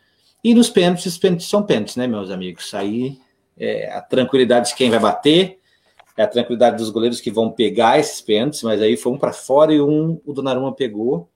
E 0.43 0.53
nos 0.53 0.69
pênaltis, 0.69 1.05
os 1.05 1.17
pênaltis 1.17 1.47
são 1.47 1.63
pênaltis, 1.63 1.95
né, 1.95 2.07
meus 2.07 2.29
amigos? 2.29 2.73
Aí 2.73 3.17
é, 3.57 3.91
a 3.91 4.01
tranquilidade 4.01 4.69
de 4.69 4.75
quem 4.75 4.89
vai 4.89 4.99
bater, 4.99 5.59
é 6.15 6.23
a 6.23 6.27
tranquilidade 6.27 6.77
dos 6.77 6.89
goleiros 6.89 7.21
que 7.21 7.31
vão 7.31 7.49
pegar 7.49 7.99
esses 7.99 8.21
pênaltis, 8.21 8.61
mas 8.63 8.81
aí 8.81 8.97
foi 8.97 9.11
um 9.11 9.17
para 9.17 9.31
fora 9.31 9.73
e 9.73 9.81
um 9.81 10.19
o 10.25 10.33
Donnarumma 10.33 10.73
pegou, 10.73 11.29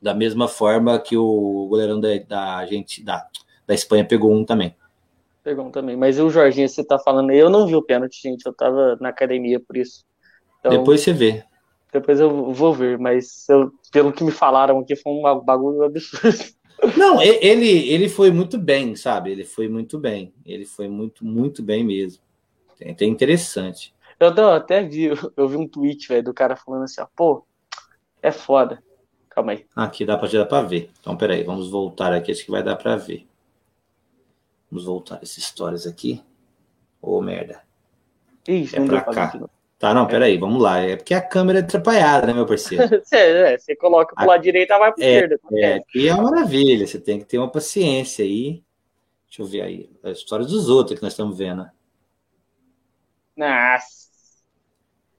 da 0.00 0.14
mesma 0.14 0.46
forma 0.46 0.98
que 0.98 1.16
o 1.16 1.66
goleirão 1.68 2.00
da, 2.00 2.16
da, 2.18 2.66
gente, 2.66 3.02
da, 3.02 3.26
da 3.68 3.74
Espanha 3.74 4.04
pegou 4.04 4.32
um 4.32 4.44
também. 4.44 4.74
Pegou 5.44 5.66
um 5.66 5.70
também, 5.70 5.94
mas 5.94 6.18
o 6.18 6.30
Jorginho, 6.30 6.68
você 6.68 6.82
tá 6.82 6.98
falando, 6.98 7.30
eu 7.30 7.50
não 7.50 7.66
vi 7.66 7.76
o 7.76 7.82
pênalti, 7.82 8.20
gente, 8.20 8.44
eu 8.44 8.52
tava 8.52 8.96
na 9.00 9.10
academia 9.10 9.60
por 9.60 9.76
isso. 9.76 10.04
Então, 10.58 10.72
depois 10.72 11.02
você 11.02 11.12
vê. 11.12 11.44
Depois 11.92 12.18
eu 12.18 12.52
vou 12.52 12.74
ver, 12.74 12.98
mas 12.98 13.48
eu, 13.48 13.70
pelo 13.92 14.12
que 14.12 14.24
me 14.24 14.32
falaram 14.32 14.78
aqui, 14.78 14.96
foi 14.96 15.12
um 15.12 15.22
bagulho 15.40 15.84
absurdo. 15.84 16.38
Não, 16.96 17.20
ele, 17.20 17.90
ele 17.90 18.08
foi 18.08 18.30
muito 18.30 18.56
bem, 18.56 18.94
sabe? 18.94 19.32
Ele 19.32 19.44
foi 19.44 19.68
muito 19.68 19.98
bem. 19.98 20.32
Ele 20.46 20.64
foi 20.64 20.86
muito, 20.88 21.24
muito 21.24 21.60
bem 21.60 21.82
mesmo. 21.82 22.22
É 22.80 22.92
até 22.92 23.04
interessante. 23.04 23.92
Eu, 24.20 24.32
eu 24.32 24.50
até 24.50 24.82
vi, 24.82 25.06
eu 25.36 25.48
vi 25.48 25.56
um 25.56 25.66
tweet, 25.66 26.06
velho, 26.06 26.22
do 26.22 26.34
cara 26.34 26.54
falando 26.54 26.84
assim, 26.84 27.00
ó, 27.00 27.06
pô, 27.16 27.44
é 28.22 28.30
foda. 28.30 28.80
Calma 29.28 29.52
aí. 29.52 29.66
Aqui 29.74 30.04
dá 30.04 30.16
pra, 30.16 30.28
dá 30.28 30.46
pra 30.46 30.62
ver. 30.62 30.90
Então, 31.00 31.16
peraí, 31.16 31.42
vamos 31.42 31.68
voltar 31.68 32.12
aqui, 32.12 32.30
acho 32.30 32.44
que 32.44 32.50
vai 32.50 32.62
dar 32.62 32.76
pra 32.76 32.96
ver. 32.96 33.26
Vamos 34.70 34.84
voltar 34.84 35.20
essas 35.22 35.38
histórias 35.38 35.86
aqui. 35.86 36.22
Ô, 37.00 37.16
oh, 37.16 37.22
merda. 37.22 37.62
Ixi, 38.46 38.76
é 38.76 38.84
pra 38.84 39.02
cá. 39.02 39.48
Tá, 39.78 39.94
não, 39.94 40.06
peraí, 40.06 40.36
vamos 40.36 40.60
lá. 40.60 40.78
É 40.80 40.96
porque 40.96 41.14
a 41.14 41.22
câmera 41.22 41.60
é 41.60 41.62
atrapalhada, 41.62 42.26
né, 42.26 42.32
meu 42.32 42.44
parceiro? 42.44 42.84
você, 43.04 43.16
é, 43.16 43.58
você 43.58 43.76
coloca 43.76 44.14
pro 44.14 44.26
lado 44.26 44.42
direito, 44.42 44.70
ela 44.72 44.80
vai 44.80 44.92
pro 44.92 45.02
é, 45.02 45.06
esquerdo. 45.06 45.40
É, 45.52 45.74
aqui 45.74 46.08
é 46.08 46.14
uma 46.14 46.30
maravilha, 46.30 46.86
você 46.86 46.98
tem 46.98 47.18
que 47.18 47.24
ter 47.24 47.38
uma 47.38 47.50
paciência 47.50 48.24
aí. 48.24 48.62
Deixa 49.26 49.42
eu 49.42 49.46
ver 49.46 49.60
aí, 49.60 49.90
a 50.02 50.10
história 50.10 50.44
dos 50.44 50.68
outros 50.68 50.98
que 50.98 51.02
nós 51.02 51.12
estamos 51.12 51.36
vendo. 51.38 51.68
Nossa. 53.36 54.08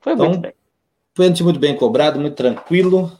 Foi 0.02 0.14
então, 0.14 0.26
muito 0.28 0.42
bem. 0.42 0.54
Foi 1.16 1.30
muito 1.44 1.60
bem 1.60 1.78
cobrado, 1.78 2.20
muito 2.20 2.36
tranquilo. 2.36 3.12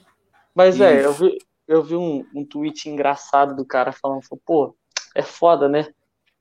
Mas, 0.54 0.78
e... 0.78 0.84
é, 0.84 1.06
eu 1.06 1.14
vi, 1.14 1.38
eu 1.68 1.84
vi 1.84 1.96
um, 1.96 2.26
um 2.36 2.44
tweet 2.44 2.90
engraçado 2.90 3.56
do 3.56 3.64
cara 3.64 3.94
falando, 3.94 4.22
pô, 4.46 4.76
é 5.16 5.22
foda, 5.22 5.70
né? 5.70 5.88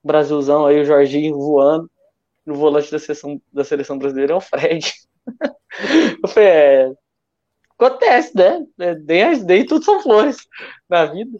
Brasilzão 0.02 0.66
aí, 0.66 0.80
o 0.80 0.84
Jorginho 0.84 1.36
voando 1.36 1.90
no 2.46 2.54
volante 2.54 2.90
da 2.90 2.98
seleção, 2.98 3.40
da 3.52 3.64
seleção 3.64 3.98
brasileira 3.98 4.32
é 4.32 4.36
o 4.36 4.40
Fred. 4.40 4.92
eu 6.22 6.28
falei, 6.28 6.48
é, 6.48 6.92
acontece, 7.78 8.36
né? 8.36 8.64
Nem, 9.04 9.44
nem 9.44 9.66
tudo 9.66 9.84
são 9.84 10.02
flores 10.02 10.38
na 10.88 11.04
vida. 11.04 11.38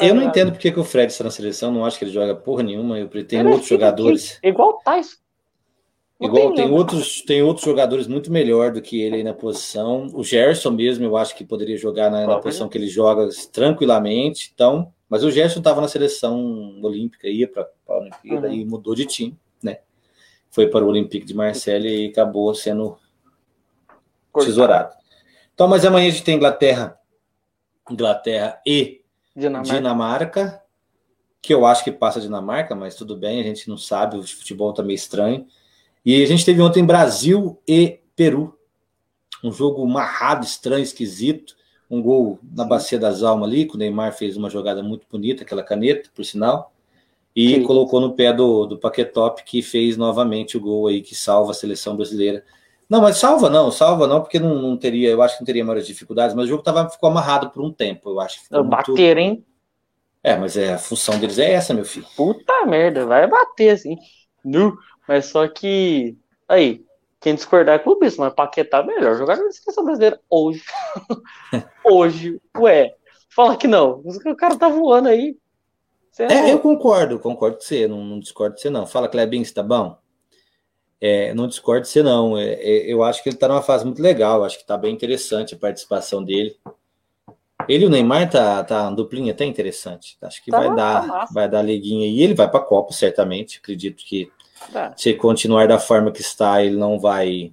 Eu 0.00 0.14
não 0.14 0.22
ah, 0.22 0.26
entendo 0.26 0.52
porque 0.52 0.70
que 0.70 0.78
o 0.78 0.84
Fred 0.84 1.10
está 1.10 1.24
na 1.24 1.30
seleção, 1.30 1.72
não 1.72 1.84
acho 1.84 1.98
que 1.98 2.04
ele 2.04 2.12
joga 2.12 2.34
porra 2.36 2.62
nenhuma. 2.62 2.98
Eu 2.98 3.08
tem 3.24 3.44
outros 3.44 3.68
jogadores. 3.68 4.38
Igual 4.42 4.70
o 4.70 4.78
Tyson. 4.78 5.16
Igual 6.20 6.52
tem, 6.52 6.64
tem 6.64 6.72
outros, 6.72 7.22
tem 7.22 7.42
outros 7.42 7.64
jogadores 7.64 8.06
muito 8.06 8.30
melhor 8.30 8.72
do 8.72 8.82
que 8.82 9.00
ele 9.00 9.16
aí 9.16 9.24
na 9.24 9.34
posição. 9.34 10.08
O 10.14 10.24
Gerson 10.24 10.70
mesmo, 10.70 11.04
eu 11.04 11.16
acho 11.16 11.36
que 11.36 11.44
poderia 11.44 11.76
jogar 11.76 12.10
na, 12.10 12.26
na 12.26 12.38
posição 12.38 12.68
que 12.68 12.78
ele 12.78 12.88
joga 12.88 13.28
tranquilamente. 13.52 14.50
Então, 14.52 14.92
mas 15.08 15.24
o 15.24 15.30
Gerson 15.30 15.58
estava 15.58 15.80
na 15.80 15.88
seleção 15.88 16.80
olímpica, 16.82 17.28
ia 17.28 17.48
para 17.48 17.68
a 17.88 17.98
Olimpíada 17.98 18.48
uhum. 18.48 18.54
e 18.54 18.64
mudou 18.64 18.94
de 18.94 19.06
time, 19.06 19.38
né? 19.62 19.78
foi 20.50 20.66
para 20.68 20.84
o 20.84 20.88
Olympique 20.88 21.26
de 21.26 21.34
Marseille 21.34 22.06
e 22.06 22.08
acabou 22.08 22.54
sendo 22.54 22.98
Cortado. 24.32 24.46
tesourado. 24.46 24.94
Então, 25.54 25.68
mas 25.68 25.84
amanhã 25.84 26.08
a 26.08 26.10
gente 26.10 26.24
tem 26.24 26.36
Inglaterra, 26.36 26.98
Inglaterra 27.90 28.60
e 28.66 29.02
Dinamarca. 29.34 29.74
Dinamarca, 29.74 30.62
que 31.40 31.54
eu 31.54 31.64
acho 31.66 31.84
que 31.84 31.92
passa 31.92 32.18
a 32.18 32.22
Dinamarca, 32.22 32.74
mas 32.74 32.94
tudo 32.94 33.16
bem, 33.16 33.40
a 33.40 33.44
gente 33.44 33.68
não 33.68 33.76
sabe, 33.76 34.16
o 34.16 34.22
futebol 34.22 34.72
tá 34.72 34.82
meio 34.82 34.96
estranho. 34.96 35.46
E 36.04 36.22
a 36.22 36.26
gente 36.26 36.44
teve 36.44 36.60
ontem 36.60 36.84
Brasil 36.84 37.60
e 37.66 38.00
Peru, 38.16 38.58
um 39.42 39.52
jogo 39.52 39.86
marrado, 39.86 40.44
estranho, 40.44 40.82
esquisito, 40.82 41.56
um 41.90 42.02
gol 42.02 42.38
na 42.54 42.64
bacia 42.64 42.98
das 42.98 43.22
almas 43.22 43.48
ali, 43.48 43.66
que 43.66 43.74
o 43.74 43.78
Neymar 43.78 44.12
fez 44.12 44.36
uma 44.36 44.50
jogada 44.50 44.82
muito 44.82 45.06
bonita, 45.10 45.42
aquela 45.42 45.62
caneta, 45.62 46.10
por 46.14 46.24
sinal 46.24 46.72
e 47.38 47.54
Sim. 47.54 47.62
colocou 47.62 48.00
no 48.00 48.14
pé 48.14 48.32
do, 48.32 48.66
do 48.66 48.76
Paquetop, 48.76 49.44
que 49.44 49.62
fez 49.62 49.96
novamente 49.96 50.56
o 50.56 50.60
gol 50.60 50.88
aí 50.88 51.00
que 51.00 51.14
salva 51.14 51.52
a 51.52 51.54
seleção 51.54 51.94
brasileira. 51.94 52.44
Não, 52.90 53.00
mas 53.00 53.18
salva 53.18 53.48
não, 53.48 53.70
salva 53.70 54.08
não, 54.08 54.20
porque 54.20 54.40
não, 54.40 54.60
não 54.60 54.76
teria, 54.76 55.10
eu 55.10 55.22
acho 55.22 55.36
que 55.36 55.42
não 55.42 55.46
teria 55.46 55.64
maiores 55.64 55.86
dificuldades, 55.86 56.34
mas 56.34 56.46
o 56.46 56.48
jogo 56.48 56.64
tava, 56.64 56.90
ficou 56.90 57.08
amarrado 57.08 57.50
por 57.50 57.62
um 57.62 57.72
tempo, 57.72 58.10
eu 58.10 58.18
acho. 58.18 58.40
Muito... 58.50 58.68
Bater, 58.68 59.18
hein? 59.18 59.44
É, 60.20 60.36
mas 60.36 60.56
é, 60.56 60.74
a 60.74 60.78
função 60.78 61.16
deles 61.20 61.38
é 61.38 61.52
essa, 61.52 61.72
meu 61.72 61.84
filho. 61.84 62.06
Puta 62.16 62.66
merda, 62.66 63.06
vai 63.06 63.28
bater, 63.28 63.70
assim. 63.70 63.96
Nu, 64.44 64.76
mas 65.06 65.26
só 65.26 65.46
que. 65.46 66.16
Aí, 66.48 66.84
quem 67.20 67.34
discordar 67.34 67.74
é 67.76 67.78
clubista, 67.78 68.22
mas 68.22 68.32
Paquetá 68.32 68.78
é 68.78 68.86
melhor 68.86 69.16
jogador 69.16 69.44
da 69.44 69.50
seleção 69.50 69.84
brasileira 69.84 70.20
hoje. 70.30 70.62
hoje, 71.84 72.40
ué. 72.56 72.94
Fala 73.28 73.56
que 73.56 73.66
não. 73.66 74.02
O 74.04 74.36
cara 74.36 74.56
tá 74.56 74.68
voando 74.68 75.08
aí. 75.08 75.36
É, 76.18 76.32
é, 76.32 76.52
eu 76.52 76.58
concordo, 76.58 77.18
concordo 77.18 77.56
com 77.56 77.62
você, 77.62 77.86
não, 77.86 78.04
não 78.04 78.18
discordo 78.18 78.56
de 78.56 78.62
você 78.62 78.70
não. 78.70 78.86
Fala, 78.86 79.08
Clebinho, 79.08 79.44
você 79.44 79.54
tá 79.54 79.62
bom? 79.62 79.96
É, 81.00 81.32
não 81.32 81.46
discordo 81.46 81.82
de 81.82 81.88
você 81.88 82.02
não. 82.02 82.36
É, 82.36 82.54
é, 82.54 82.92
eu 82.92 83.04
acho 83.04 83.22
que 83.22 83.28
ele 83.28 83.36
tá 83.36 83.46
numa 83.46 83.62
fase 83.62 83.84
muito 83.84 84.02
legal, 84.02 84.44
acho 84.44 84.58
que 84.58 84.66
tá 84.66 84.76
bem 84.76 84.92
interessante 84.92 85.54
a 85.54 85.58
participação 85.58 86.24
dele. 86.24 86.56
Ele 87.68 87.84
e 87.84 87.86
o 87.86 87.90
Neymar 87.90 88.30
tá, 88.30 88.64
tá 88.64 88.90
duplinha 88.90 89.32
até 89.32 89.44
interessante. 89.44 90.16
Acho 90.22 90.42
que 90.42 90.50
tá 90.50 90.58
vai, 90.58 90.74
dar, 90.74 91.06
tá 91.06 91.28
vai 91.32 91.48
dar 91.48 91.62
liguinha 91.62 92.08
e 92.08 92.22
ele 92.22 92.34
vai 92.34 92.50
para 92.50 92.60
a 92.60 92.64
Copa, 92.64 92.92
certamente. 92.92 93.58
Acredito 93.58 94.04
que 94.04 94.32
tá. 94.72 94.94
se 94.96 95.14
continuar 95.14 95.68
da 95.68 95.78
forma 95.78 96.12
que 96.12 96.20
está, 96.20 96.62
ele 96.62 96.76
não 96.76 96.98
vai 96.98 97.52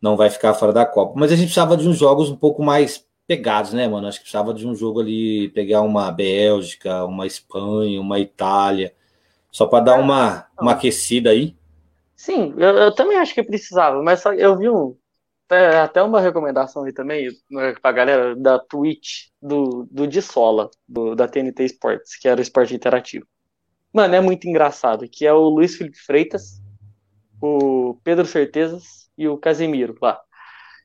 não 0.00 0.16
vai 0.16 0.30
ficar 0.30 0.54
fora 0.54 0.72
da 0.72 0.86
Copa. 0.86 1.14
Mas 1.16 1.32
a 1.32 1.36
gente 1.36 1.46
precisava 1.46 1.76
de 1.76 1.88
uns 1.88 1.98
jogos 1.98 2.30
um 2.30 2.36
pouco 2.36 2.62
mais 2.62 3.04
pegados, 3.26 3.72
né, 3.72 3.88
mano? 3.88 4.06
Acho 4.06 4.18
que 4.18 4.24
precisava 4.24 4.54
de 4.54 4.66
um 4.66 4.74
jogo 4.74 5.00
ali, 5.00 5.48
pegar 5.48 5.80
uma 5.80 6.12
Bélgica, 6.12 7.04
uma 7.04 7.26
Espanha, 7.26 8.00
uma 8.00 8.20
Itália, 8.20 8.94
só 9.50 9.66
para 9.66 9.84
dar 9.84 9.98
uma, 9.98 10.46
uma 10.60 10.72
aquecida 10.72 11.30
aí. 11.30 11.56
Sim, 12.14 12.54
eu, 12.56 12.68
eu, 12.76 12.94
também 12.94 13.18
acho 13.18 13.34
que 13.34 13.42
precisava, 13.42 14.02
mas 14.02 14.20
só, 14.20 14.32
eu 14.32 14.56
vi 14.56 14.68
um, 14.68 14.96
até 15.82 16.02
uma 16.02 16.20
recomendação 16.20 16.84
aí 16.84 16.92
também 16.92 17.28
né, 17.50 17.74
pra 17.80 17.92
galera 17.92 18.34
da 18.34 18.58
Twitch 18.58 19.28
do, 19.40 19.86
do 19.90 20.06
Dissola, 20.06 20.70
do, 20.88 21.14
da 21.14 21.28
TNT 21.28 21.64
Sports, 21.64 22.16
que 22.16 22.28
era 22.28 22.38
o 22.38 22.42
esporte 22.42 22.74
interativo. 22.74 23.26
Mano, 23.96 24.14
é 24.14 24.20
muito 24.20 24.46
engraçado, 24.46 25.08
que 25.08 25.24
é 25.24 25.32
o 25.32 25.48
Luiz 25.48 25.74
Felipe 25.74 25.96
Freitas, 25.96 26.60
o 27.40 27.98
Pedro 28.04 28.26
Certezas 28.26 29.10
e 29.16 29.26
o 29.26 29.38
Casemiro 29.38 29.96
lá. 30.02 30.20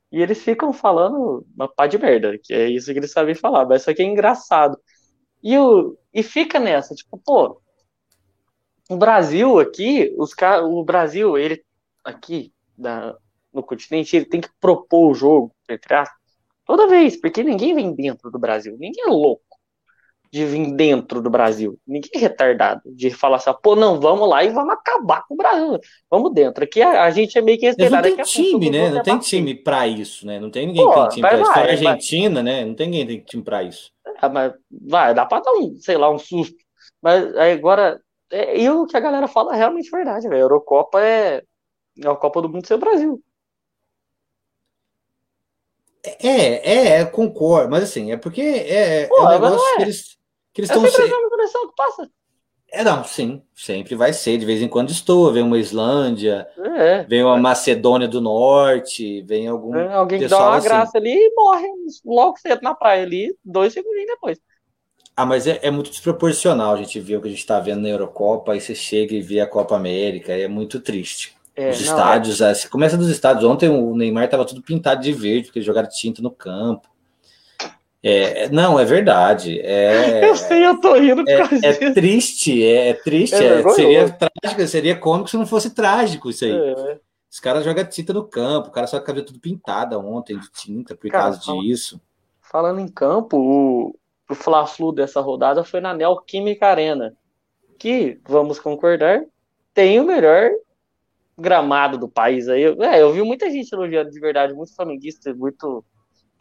E 0.09 0.21
eles 0.21 0.41
ficam 0.41 0.71
falando 0.71 1.45
uma 1.53 1.67
pá 1.67 1.87
de 1.87 1.97
merda, 1.97 2.39
que 2.41 2.53
é 2.53 2.69
isso 2.69 2.89
que 2.93 2.99
eles 2.99 3.11
sabem 3.11 3.35
falar, 3.35 3.65
mas 3.65 3.81
isso 3.81 3.91
aqui 3.91 4.01
é 4.01 4.05
engraçado. 4.05 4.79
E, 5.43 5.57
o, 5.57 5.97
e 6.13 6.23
fica 6.23 6.57
nessa, 6.57 6.95
tipo, 6.95 7.17
pô, 7.17 7.61
o 8.89 8.95
Brasil 8.95 9.59
aqui, 9.59 10.15
os 10.17 10.31
o 10.63 10.81
Brasil, 10.81 11.37
ele 11.37 11.61
aqui 12.05 12.53
da, 12.77 13.17
no 13.53 13.61
continente, 13.61 14.15
ele 14.15 14.25
tem 14.25 14.39
que 14.39 14.49
propor 14.57 15.11
o 15.11 15.13
jogo, 15.13 15.53
entre 15.69 15.95
aspas, 15.95 16.17
toda 16.65 16.87
vez, 16.87 17.19
porque 17.19 17.43
ninguém 17.43 17.75
vem 17.75 17.93
dentro 17.93 18.31
do 18.31 18.39
Brasil, 18.39 18.77
ninguém 18.79 19.03
é 19.03 19.09
louco 19.09 19.50
de 20.31 20.45
vir 20.45 20.71
dentro 20.73 21.21
do 21.21 21.29
Brasil. 21.29 21.77
Ninguém 21.85 22.11
é 22.15 22.19
retardado 22.19 22.81
de 22.85 23.11
falar 23.11 23.35
assim, 23.35 23.51
pô, 23.61 23.75
não, 23.75 23.99
vamos 23.99 24.29
lá 24.29 24.43
e 24.43 24.49
vamos 24.49 24.73
acabar 24.73 25.25
com 25.27 25.33
o 25.33 25.37
Brasil. 25.37 25.77
Vamos 26.09 26.33
dentro. 26.33 26.63
Aqui 26.63 26.81
a, 26.81 27.03
a 27.03 27.11
gente 27.11 27.37
é 27.37 27.41
meio 27.41 27.59
que 27.59 27.65
retardado. 27.65 28.07
Não 28.07 28.15
tem 28.15 28.25
time, 28.25 28.69
né? 28.69 28.89
Não 28.89 29.03
tem 29.03 29.19
time 29.19 29.53
para 29.53 29.85
isso, 29.87 30.25
né? 30.25 30.39
Não 30.39 30.49
tem 30.49 30.67
ninguém 30.67 30.85
pô, 30.85 30.93
que 30.93 30.99
tem 30.99 31.09
time 31.09 31.21
para 31.21 31.41
isso. 31.41 31.51
A 31.51 31.59
Argentina, 31.59 32.35
vai. 32.35 32.43
né? 32.43 32.65
Não 32.65 32.73
tem 32.73 32.87
ninguém 32.87 33.07
que 33.07 33.13
tem 33.13 33.23
time 33.25 33.43
para 33.43 33.63
isso. 33.63 33.91
É, 34.21 34.29
mas 34.29 34.53
vai, 34.71 35.13
dá 35.13 35.25
para 35.25 35.41
dar 35.41 35.51
um, 35.51 35.75
sei 35.77 35.97
lá, 35.97 36.09
um 36.09 36.17
susto. 36.17 36.55
Mas 37.01 37.35
agora, 37.35 37.99
é, 38.31 38.57
e 38.57 38.69
o 38.69 38.85
que 38.85 38.95
a 38.95 39.01
galera 39.01 39.27
fala 39.27 39.53
é 39.53 39.57
realmente 39.57 39.91
verdade, 39.91 40.29
velho. 40.29 40.35
A 40.35 40.45
Eurocopa 40.45 41.01
é, 41.01 41.43
é 42.01 42.07
a 42.07 42.15
Copa 42.15 42.41
do 42.41 42.47
Mundo 42.47 42.65
sem 42.65 42.77
o 42.77 42.79
Brasil. 42.79 43.21
É, 46.03 46.99
é, 46.99 47.05
concordo, 47.05 47.69
mas 47.69 47.83
assim, 47.83 48.11
é 48.11 48.17
porque 48.17 48.41
é, 48.41 49.07
Pô, 49.07 49.17
é 49.17 49.21
um 49.21 49.29
negócio 49.29 49.59
é. 49.73 49.75
que 49.75 49.81
eles 49.83 50.20
que 50.53 50.61
eles 50.61 50.69
estão. 50.69 50.85
É 50.85 50.89
sempre 50.89 51.13
a 51.13 51.37
mesma 51.37 51.67
que 51.67 51.75
passa. 51.75 52.09
É, 52.73 52.85
não, 52.85 53.03
sim, 53.03 53.41
sempre 53.53 53.95
vai 53.95 54.13
ser. 54.13 54.37
De 54.37 54.45
vez 54.45 54.61
em 54.61 54.67
quando 54.67 54.91
estou, 54.91 55.31
vem 55.31 55.43
uma 55.43 55.57
Islândia, 55.57 56.47
é, 56.57 57.03
vem 57.03 57.21
uma 57.21 57.37
Macedônia 57.37 58.07
do 58.07 58.21
Norte, 58.21 59.21
vem 59.23 59.47
algum. 59.47 59.75
É, 59.75 59.93
alguém 59.93 60.19
que 60.19 60.27
dá 60.27 60.37
uma 60.37 60.55
assim. 60.55 60.67
graça 60.67 60.97
ali 60.97 61.13
e 61.13 61.33
morre 61.35 61.67
logo 62.05 62.37
cedo 62.37 62.61
na 62.61 62.73
praia 62.73 63.03
ali, 63.03 63.35
dois 63.43 63.73
segundos 63.73 64.05
depois. 64.05 64.39
Ah, 65.17 65.25
mas 65.25 65.45
é, 65.45 65.59
é, 65.61 65.69
muito 65.69 65.91
desproporcional 65.91 66.73
a 66.73 66.77
gente 66.77 66.97
ver 66.99 67.17
o 67.17 67.21
que 67.21 67.27
a 67.27 67.31
gente 67.31 67.39
está 67.39 67.59
vendo 67.59 67.81
na 67.81 67.89
Eurocopa, 67.89 68.53
aí 68.53 68.61
você 68.61 68.73
chega 68.73 69.13
e 69.13 69.21
vê 69.21 69.41
a 69.41 69.47
Copa 69.47 69.75
América, 69.75 70.31
é 70.31 70.47
muito 70.47 70.79
triste. 70.79 71.35
É, 71.53 71.69
Os 71.69 71.77
não, 71.77 71.85
estádios, 71.85 72.39
é... 72.39 72.53
começa 72.69 72.97
dos 72.97 73.09
estádios. 73.09 73.43
Ontem 73.43 73.67
o 73.67 73.93
Neymar 73.95 74.23
estava 74.23 74.45
tudo 74.45 74.61
pintado 74.61 75.01
de 75.01 75.11
verde, 75.11 75.47
porque 75.47 75.61
jogaram 75.61 75.89
tinta 75.89 76.21
no 76.21 76.31
campo. 76.31 76.87
É, 78.03 78.49
não, 78.49 78.79
é 78.79 78.85
verdade. 78.85 79.59
É, 79.61 80.25
eu 80.27 80.35
sei, 80.35 80.65
eu 80.65 80.79
tô 80.79 80.93
rindo 80.95 81.23
por 81.23 81.29
é, 81.29 81.37
causa 81.37 81.65
é 81.65 81.71
disso. 81.71 81.93
Triste, 81.93 82.65
é, 82.65 82.89
é 82.89 82.93
triste, 82.93 83.35
é, 83.35 83.69
seria 83.69 84.09
trágico, 84.09 84.67
seria 84.67 84.95
cômico 84.97 85.29
se 85.29 85.37
não 85.37 85.45
fosse 85.45 85.69
trágico 85.73 86.29
isso 86.29 86.45
aí. 86.45 86.51
É. 86.51 86.99
Os 87.29 87.39
caras 87.39 87.63
jogam 87.63 87.85
tinta 87.85 88.11
no 88.11 88.27
campo, 88.27 88.69
o 88.69 88.71
cara 88.71 88.87
só 88.87 88.99
cabelo 88.99 89.25
tudo 89.25 89.39
pintada 89.39 89.97
ontem 89.97 90.37
de 90.37 90.51
tinta 90.51 90.95
por 90.95 91.09
cara, 91.09 91.23
causa 91.23 91.39
disso. 91.61 92.01
Falando 92.41 92.81
em 92.81 92.87
campo, 92.89 93.37
o, 93.37 93.95
o 94.29 94.35
Fla-Flu 94.35 94.91
dessa 94.91 95.21
rodada 95.21 95.63
foi 95.63 95.79
na 95.79 95.93
Neoquímica 95.93 96.67
Arena, 96.67 97.15
que, 97.79 98.19
vamos 98.27 98.59
concordar, 98.59 99.23
tem 99.73 99.99
o 99.99 100.03
melhor 100.03 100.49
gramado 101.37 101.97
do 101.97 102.09
país 102.09 102.49
aí. 102.49 102.63
É, 102.63 103.01
eu 103.01 103.13
vi 103.13 103.21
muita 103.21 103.49
gente 103.49 103.71
elogiando 103.71 104.11
de 104.11 104.19
verdade, 104.19 104.53
muito 104.53 104.75
flamenguista, 104.75 105.33
muito 105.33 105.85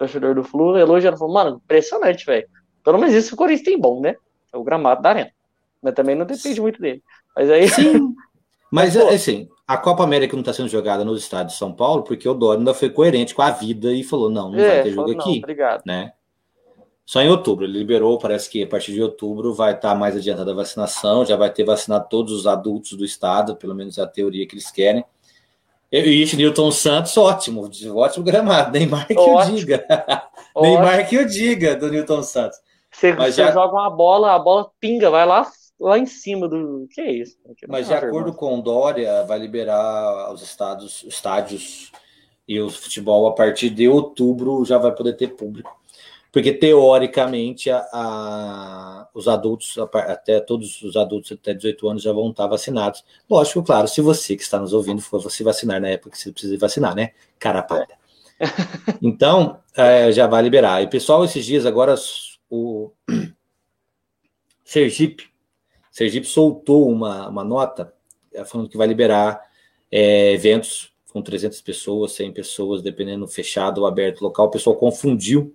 torcedor 0.00 0.34
do 0.34 0.42
Flu, 0.42 0.78
elogiando, 0.78 1.18
falou, 1.18 1.34
mano, 1.34 1.60
impressionante, 1.62 2.24
velho. 2.24 2.48
Pelo 2.82 2.98
menos 2.98 3.14
isso 3.14 3.34
o 3.34 3.36
Corinthians 3.36 3.66
tem 3.66 3.78
bom, 3.78 4.00
né? 4.00 4.16
É 4.50 4.56
o 4.56 4.64
gramado 4.64 5.02
da 5.02 5.10
arena. 5.10 5.30
Mas 5.82 5.94
também 5.94 6.16
não 6.16 6.24
depende 6.24 6.60
muito 6.60 6.80
dele. 6.80 7.02
Mas 7.36 7.50
aí. 7.50 7.68
Sim. 7.68 8.14
Mas, 8.72 8.94
Mas 8.94 9.14
assim, 9.14 9.48
a 9.66 9.76
Copa 9.76 10.04
América 10.04 10.34
não 10.34 10.42
está 10.42 10.52
sendo 10.52 10.68
jogada 10.68 11.04
nos 11.04 11.20
estados 11.20 11.54
de 11.54 11.58
São 11.58 11.72
Paulo 11.72 12.04
porque 12.04 12.28
o 12.28 12.34
Dória 12.34 12.60
ainda 12.60 12.72
foi 12.72 12.88
coerente 12.88 13.34
com 13.34 13.42
a 13.42 13.50
vida 13.50 13.92
e 13.92 14.04
falou: 14.04 14.30
não, 14.30 14.50
não 14.50 14.58
é, 14.58 14.68
vai 14.68 14.82
ter 14.84 14.92
jogo 14.92 15.10
aqui. 15.10 15.30
Não, 15.30 15.38
obrigado. 15.38 15.82
Né? 15.84 16.12
Só 17.04 17.20
em 17.20 17.28
outubro. 17.28 17.64
Ele 17.64 17.78
liberou, 17.78 18.16
parece 18.16 18.48
que 18.48 18.62
a 18.62 18.66
partir 18.68 18.92
de 18.92 19.02
outubro 19.02 19.52
vai 19.52 19.72
estar 19.74 19.90
tá 19.90 19.94
mais 19.96 20.16
adiantada 20.16 20.52
a 20.52 20.54
vacinação, 20.54 21.26
já 21.26 21.34
vai 21.34 21.50
ter 21.50 21.64
vacinado 21.64 22.06
todos 22.08 22.32
os 22.32 22.46
adultos 22.46 22.92
do 22.92 23.04
estado, 23.04 23.56
pelo 23.56 23.74
menos 23.74 23.98
é 23.98 24.02
a 24.02 24.06
teoria 24.06 24.46
que 24.46 24.54
eles 24.54 24.70
querem. 24.70 25.04
E 25.92 26.36
Newton 26.36 26.70
Santos, 26.70 27.16
ótimo, 27.16 27.68
ótimo 27.96 28.24
gramado. 28.24 28.70
Neymar 28.70 29.08
que 29.08 29.18
ótimo. 29.18 29.56
o 29.56 29.58
diga. 29.58 29.84
Neymar 30.56 31.08
que 31.08 31.18
o 31.18 31.26
diga 31.26 31.74
do 31.74 31.90
Newton 31.90 32.22
Santos. 32.22 32.58
Você, 32.92 33.12
Mas 33.12 33.34
você 33.34 33.42
já... 33.42 33.52
joga 33.52 33.72
uma 33.72 33.90
bola, 33.90 34.34
a 34.34 34.38
bola 34.38 34.70
pinga, 34.80 35.10
vai 35.10 35.26
lá, 35.26 35.50
lá 35.80 35.98
em 35.98 36.06
cima 36.06 36.48
do. 36.48 36.86
Que 36.92 37.00
é 37.00 37.12
isso? 37.12 37.36
Que 37.56 37.66
Mas 37.66 37.88
de 37.88 37.94
acordo 37.94 38.32
com 38.32 38.58
o 38.58 38.62
Dória, 38.62 39.24
vai 39.24 39.38
liberar 39.38 40.32
os 40.32 40.42
estados, 40.42 41.02
estádios 41.04 41.90
e 42.46 42.60
o 42.60 42.68
futebol 42.68 43.26
a 43.26 43.32
partir 43.32 43.70
de 43.70 43.88
outubro 43.88 44.64
já 44.64 44.76
vai 44.78 44.92
poder 44.92 45.14
ter 45.14 45.28
público 45.28 45.79
porque 46.32 46.52
teoricamente 46.52 47.70
a, 47.70 47.78
a, 47.92 49.08
os 49.12 49.26
adultos, 49.26 49.76
até 49.78 50.40
todos 50.40 50.80
os 50.82 50.96
adultos 50.96 51.32
até 51.32 51.52
18 51.52 51.88
anos 51.88 52.02
já 52.02 52.12
vão 52.12 52.30
estar 52.30 52.46
vacinados. 52.46 53.04
Lógico, 53.28 53.62
claro, 53.62 53.88
se 53.88 54.00
você 54.00 54.36
que 54.36 54.42
está 54.42 54.58
nos 54.58 54.72
ouvindo 54.72 55.02
for 55.02 55.28
se 55.30 55.42
vacinar 55.42 55.80
na 55.80 55.88
época 55.88 56.10
que 56.10 56.18
você 56.18 56.30
precisa 56.30 56.56
vacinar, 56.58 56.94
né? 56.94 57.12
Carapada. 57.38 57.88
É. 58.38 58.46
Então, 59.02 59.60
é, 59.76 60.10
já 60.12 60.26
vai 60.26 60.42
liberar. 60.42 60.82
E 60.82 60.86
pessoal, 60.86 61.24
esses 61.24 61.44
dias 61.44 61.66
agora 61.66 61.94
o 62.48 62.90
Sergipe, 64.64 65.28
Sergipe 65.90 66.26
soltou 66.26 66.88
uma, 66.90 67.28
uma 67.28 67.44
nota 67.44 67.92
é, 68.32 68.44
falando 68.44 68.68
que 68.68 68.76
vai 68.76 68.86
liberar 68.86 69.40
é, 69.90 70.32
eventos 70.32 70.92
com 71.12 71.20
300 71.20 71.60
pessoas, 71.60 72.12
100 72.12 72.32
pessoas, 72.32 72.82
dependendo 72.82 73.26
fechado 73.26 73.78
ou 73.80 73.86
aberto 73.86 74.22
local. 74.22 74.46
O 74.46 74.50
pessoal 74.50 74.76
confundiu 74.76 75.54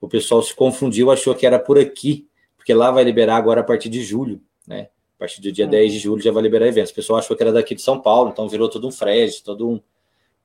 o 0.00 0.08
pessoal 0.08 0.42
se 0.42 0.54
confundiu, 0.54 1.10
achou 1.10 1.34
que 1.34 1.46
era 1.46 1.58
por 1.58 1.78
aqui, 1.78 2.26
porque 2.56 2.72
lá 2.72 2.90
vai 2.90 3.04
liberar 3.04 3.36
agora 3.36 3.60
a 3.60 3.64
partir 3.64 3.88
de 3.88 4.02
julho, 4.02 4.40
né? 4.66 4.88
A 5.16 5.18
partir 5.20 5.42
do 5.42 5.52
dia 5.52 5.66
uhum. 5.66 5.70
10 5.70 5.92
de 5.92 5.98
julho 5.98 6.22
já 6.22 6.32
vai 6.32 6.42
liberar 6.42 6.66
eventos. 6.66 6.90
O 6.90 6.94
pessoal 6.94 7.18
achou 7.18 7.36
que 7.36 7.42
era 7.42 7.52
daqui 7.52 7.74
de 7.74 7.82
São 7.82 8.00
Paulo, 8.00 8.30
então 8.30 8.48
virou 8.48 8.70
todo 8.70 8.88
um 8.88 8.90
Fred, 8.90 9.42
todo 9.42 9.68
um, 9.68 9.80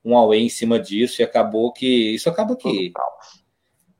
um 0.04 0.16
away 0.16 0.44
em 0.44 0.48
cima 0.50 0.78
disso, 0.78 1.22
e 1.22 1.24
acabou 1.24 1.72
que. 1.72 2.14
Isso 2.14 2.28
acaba 2.28 2.54
que. 2.54 2.92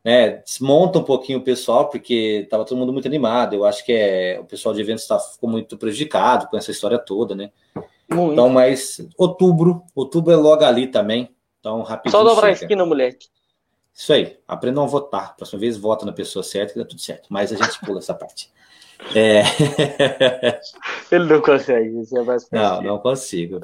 Né, 0.05 0.37
desmonta 0.37 1.01
um 1.01 1.03
pouquinho 1.03 1.41
o 1.41 1.43
pessoal, 1.43 1.89
porque 1.89 2.43
estava 2.45 2.65
todo 2.65 2.79
mundo 2.79 2.93
muito 2.93 3.09
animado. 3.09 3.55
Eu 3.55 3.65
acho 3.65 3.85
que 3.85 3.93
é, 3.93 4.39
o 4.39 4.45
pessoal 4.45 4.73
de 4.73 4.81
eventos 4.81 5.05
tá, 5.05 5.19
ficou 5.19 5.51
muito 5.51 5.77
prejudicado 5.77 6.47
com 6.47 6.57
essa 6.57 6.71
história 6.71 6.97
toda, 6.97 7.35
né? 7.35 7.51
Muito. 8.09 8.35
Então, 8.35 8.49
mas 8.49 9.05
outubro, 9.19 9.83
outubro 9.97 10.33
é 10.33 10.37
logo 10.37 10.63
ali 10.63 10.87
também. 10.87 11.35
Então, 11.59 11.83
rapidinho. 11.83 12.23
Só 12.23 12.23
dobrar 12.23 12.49
a 12.49 12.53
esquina, 12.53 12.87
moleque. 12.87 13.27
Isso 13.97 14.13
aí, 14.13 14.39
aprendam 14.47 14.85
a 14.85 14.87
votar. 14.87 15.35
Próxima 15.35 15.59
vez 15.59 15.79
vota 15.79 16.05
na 16.05 16.13
pessoa 16.13 16.43
certa 16.43 16.75
que 16.75 16.79
dá 16.79 16.85
tudo 16.85 17.01
certo. 17.01 17.29
Mas 17.31 17.51
a 17.51 17.57
gente 17.57 17.81
pula 17.81 17.99
essa 17.99 18.13
parte. 18.13 18.53
É... 19.15 19.43
Ele 21.11 21.25
não 21.25 21.41
consegue, 21.41 22.01
isso 22.01 22.17
é 22.17 22.23
mais 22.23 22.47
Não, 22.51 22.83
não 22.83 22.99
consigo. 22.99 23.61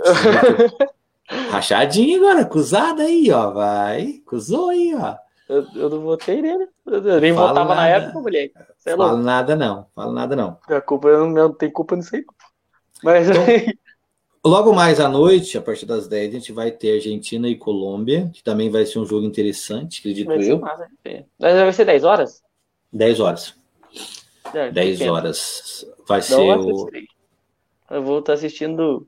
Rachadinho 1.51 2.25
agora, 2.25 2.43
acusado 2.43 3.03
aí, 3.03 3.31
ó. 3.31 3.51
Vai, 3.51 4.23
acusou 4.27 4.71
aí, 4.71 4.95
ó. 4.95 5.17
Eu, 5.49 5.67
eu 5.75 5.91
não 5.91 6.01
votei 6.01 6.41
nele. 6.41 6.67
Eu 6.87 7.21
nem 7.21 7.35
Falo 7.35 7.49
votava 7.49 7.75
nada. 7.75 7.81
na 7.83 7.89
época, 7.89 8.21
mulher. 8.21 8.51
Você 8.79 8.91
é 8.91 8.97
Falo 8.97 9.19
nada, 9.19 9.55
não. 9.55 9.87
Falo 9.95 10.13
nada, 10.13 10.35
não. 10.35 10.59
A 10.67 10.81
culpa 10.81 11.09
eu 11.09 11.27
não, 11.27 11.31
não 11.31 11.53
tem 11.53 11.71
culpa 11.71 11.95
nisso 11.95 12.17
aí. 12.17 12.25
Mas 13.03 13.29
então, 13.29 13.45
Logo 14.45 14.73
mais 14.73 14.99
à 14.99 15.09
noite, 15.09 15.57
a 15.57 15.63
partir 15.63 15.87
das 15.87 16.09
10, 16.09 16.31
a 16.31 16.33
gente 16.33 16.53
vai 16.53 16.73
ter 16.73 16.95
Argentina 16.95 17.49
e 17.49 17.55
Colômbia, 17.55 18.29
que 18.33 18.43
também 18.43 18.69
vai 18.71 18.85
ser 18.85 18.99
um 18.99 19.07
jogo 19.07 19.25
interessante, 19.25 20.01
acredito 20.01 20.27
vai 20.27 20.43
eu. 20.43 20.59
Massa, 20.59 20.89
vai 21.39 21.73
ser 21.73 21.85
10 21.85 22.03
horas? 22.03 22.43
10 22.93 23.21
horas. 23.21 23.55
É, 24.53 24.71
10 24.73 25.01
horas. 25.03 25.87
Vai 26.09 26.19
Não 26.19 26.25
ser 26.25 26.59
o. 26.59 26.91
Eu 27.89 28.03
vou 28.03 28.19
estar 28.19 28.33
assistindo. 28.33 29.07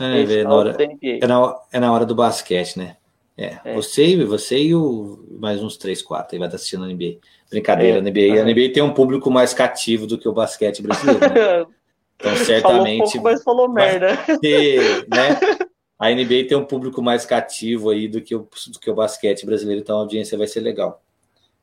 É, 0.00 0.22
é, 0.22 0.44
na 0.44 0.54
hora, 0.54 0.76
é, 1.02 1.26
na, 1.26 1.60
é 1.72 1.80
na 1.80 1.92
hora 1.92 2.06
do 2.06 2.14
basquete, 2.14 2.78
né? 2.78 2.96
É, 3.36 3.58
é. 3.64 3.74
Você, 3.74 4.24
você 4.24 4.58
e 4.58 4.74
o, 4.76 5.24
mais 5.40 5.60
uns 5.60 5.76
3, 5.76 6.02
4 6.02 6.34
aí 6.34 6.38
vai 6.38 6.46
estar 6.46 6.56
assistindo 6.56 6.84
a 6.84 6.86
NBA. 6.86 7.18
Brincadeira, 7.50 7.96
é. 7.96 8.00
a 8.00 8.02
NBA. 8.02 8.40
A 8.40 8.44
NBA 8.44 8.72
tem 8.72 8.82
um 8.82 8.94
público 8.94 9.28
mais 9.28 9.52
cativo 9.52 10.06
do 10.06 10.16
que 10.16 10.28
o 10.28 10.32
basquete 10.32 10.82
brasileiro. 10.82 11.20
Né? 11.20 11.66
Então, 12.20 12.36
certamente. 12.36 12.98
Falou 12.98 13.12
pouco, 13.12 13.22
mas 13.22 13.42
falou 13.42 13.68
merda. 13.68 14.16
Ter, 14.40 15.06
né? 15.08 15.38
A 15.98 16.10
NBA 16.10 16.46
tem 16.48 16.56
um 16.56 16.64
público 16.64 17.02
mais 17.02 17.26
cativo 17.26 17.90
aí 17.90 18.06
do 18.06 18.22
que, 18.22 18.32
o, 18.32 18.48
do 18.68 18.78
que 18.80 18.88
o 18.88 18.94
basquete 18.94 19.44
brasileiro, 19.44 19.80
então 19.80 19.96
a 19.96 20.00
audiência 20.00 20.38
vai 20.38 20.46
ser 20.46 20.60
legal. 20.60 21.02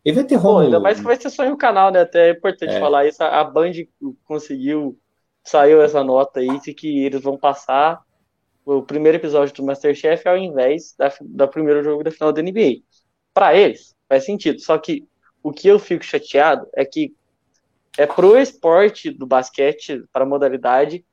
E 0.03 0.11
vai 0.11 0.25
ter 0.25 0.35
Romulo. 0.35 0.65
Ainda 0.65 0.79
mais 0.79 0.99
que 0.99 1.05
vai 1.05 1.15
ser 1.15 1.29
só 1.29 1.45
em 1.45 1.51
um 1.51 1.57
canal, 1.57 1.89
né? 1.89 2.01
Até 2.01 2.27
é 2.27 2.31
importante 2.31 2.75
é. 2.75 2.79
falar 2.79 3.07
isso. 3.07 3.23
A 3.23 3.43
Band 3.45 3.71
conseguiu, 4.25 4.99
saiu 5.41 5.81
essa 5.81 6.03
nota 6.03 6.41
aí 6.41 6.59
de 6.59 6.73
que 6.73 7.05
eles 7.05 7.21
vão 7.21 7.37
passar 7.37 8.03
o 8.65 8.83
primeiro 8.83 9.17
episódio 9.17 9.55
do 9.55 9.63
Masterchef 9.63 10.27
ao 10.27 10.37
invés 10.37 10.93
da, 10.97 11.11
da 11.21 11.47
primeiro 11.47 11.81
jogo 11.81 12.03
da 12.03 12.11
final 12.11 12.33
da 12.33 12.41
NBA. 12.41 12.81
Para 13.33 13.55
eles, 13.55 13.95
faz 14.07 14.25
sentido. 14.25 14.59
Só 14.59 14.77
que 14.77 15.07
o 15.41 15.51
que 15.51 15.67
eu 15.67 15.79
fico 15.79 16.03
chateado 16.03 16.67
é 16.75 16.83
que 16.83 17.15
é 17.97 18.05
pro 18.05 18.37
esporte 18.37 19.09
do 19.09 19.25
basquete, 19.25 20.03
para 20.11 20.23
a 20.23 20.27
modalidade, 20.27 21.05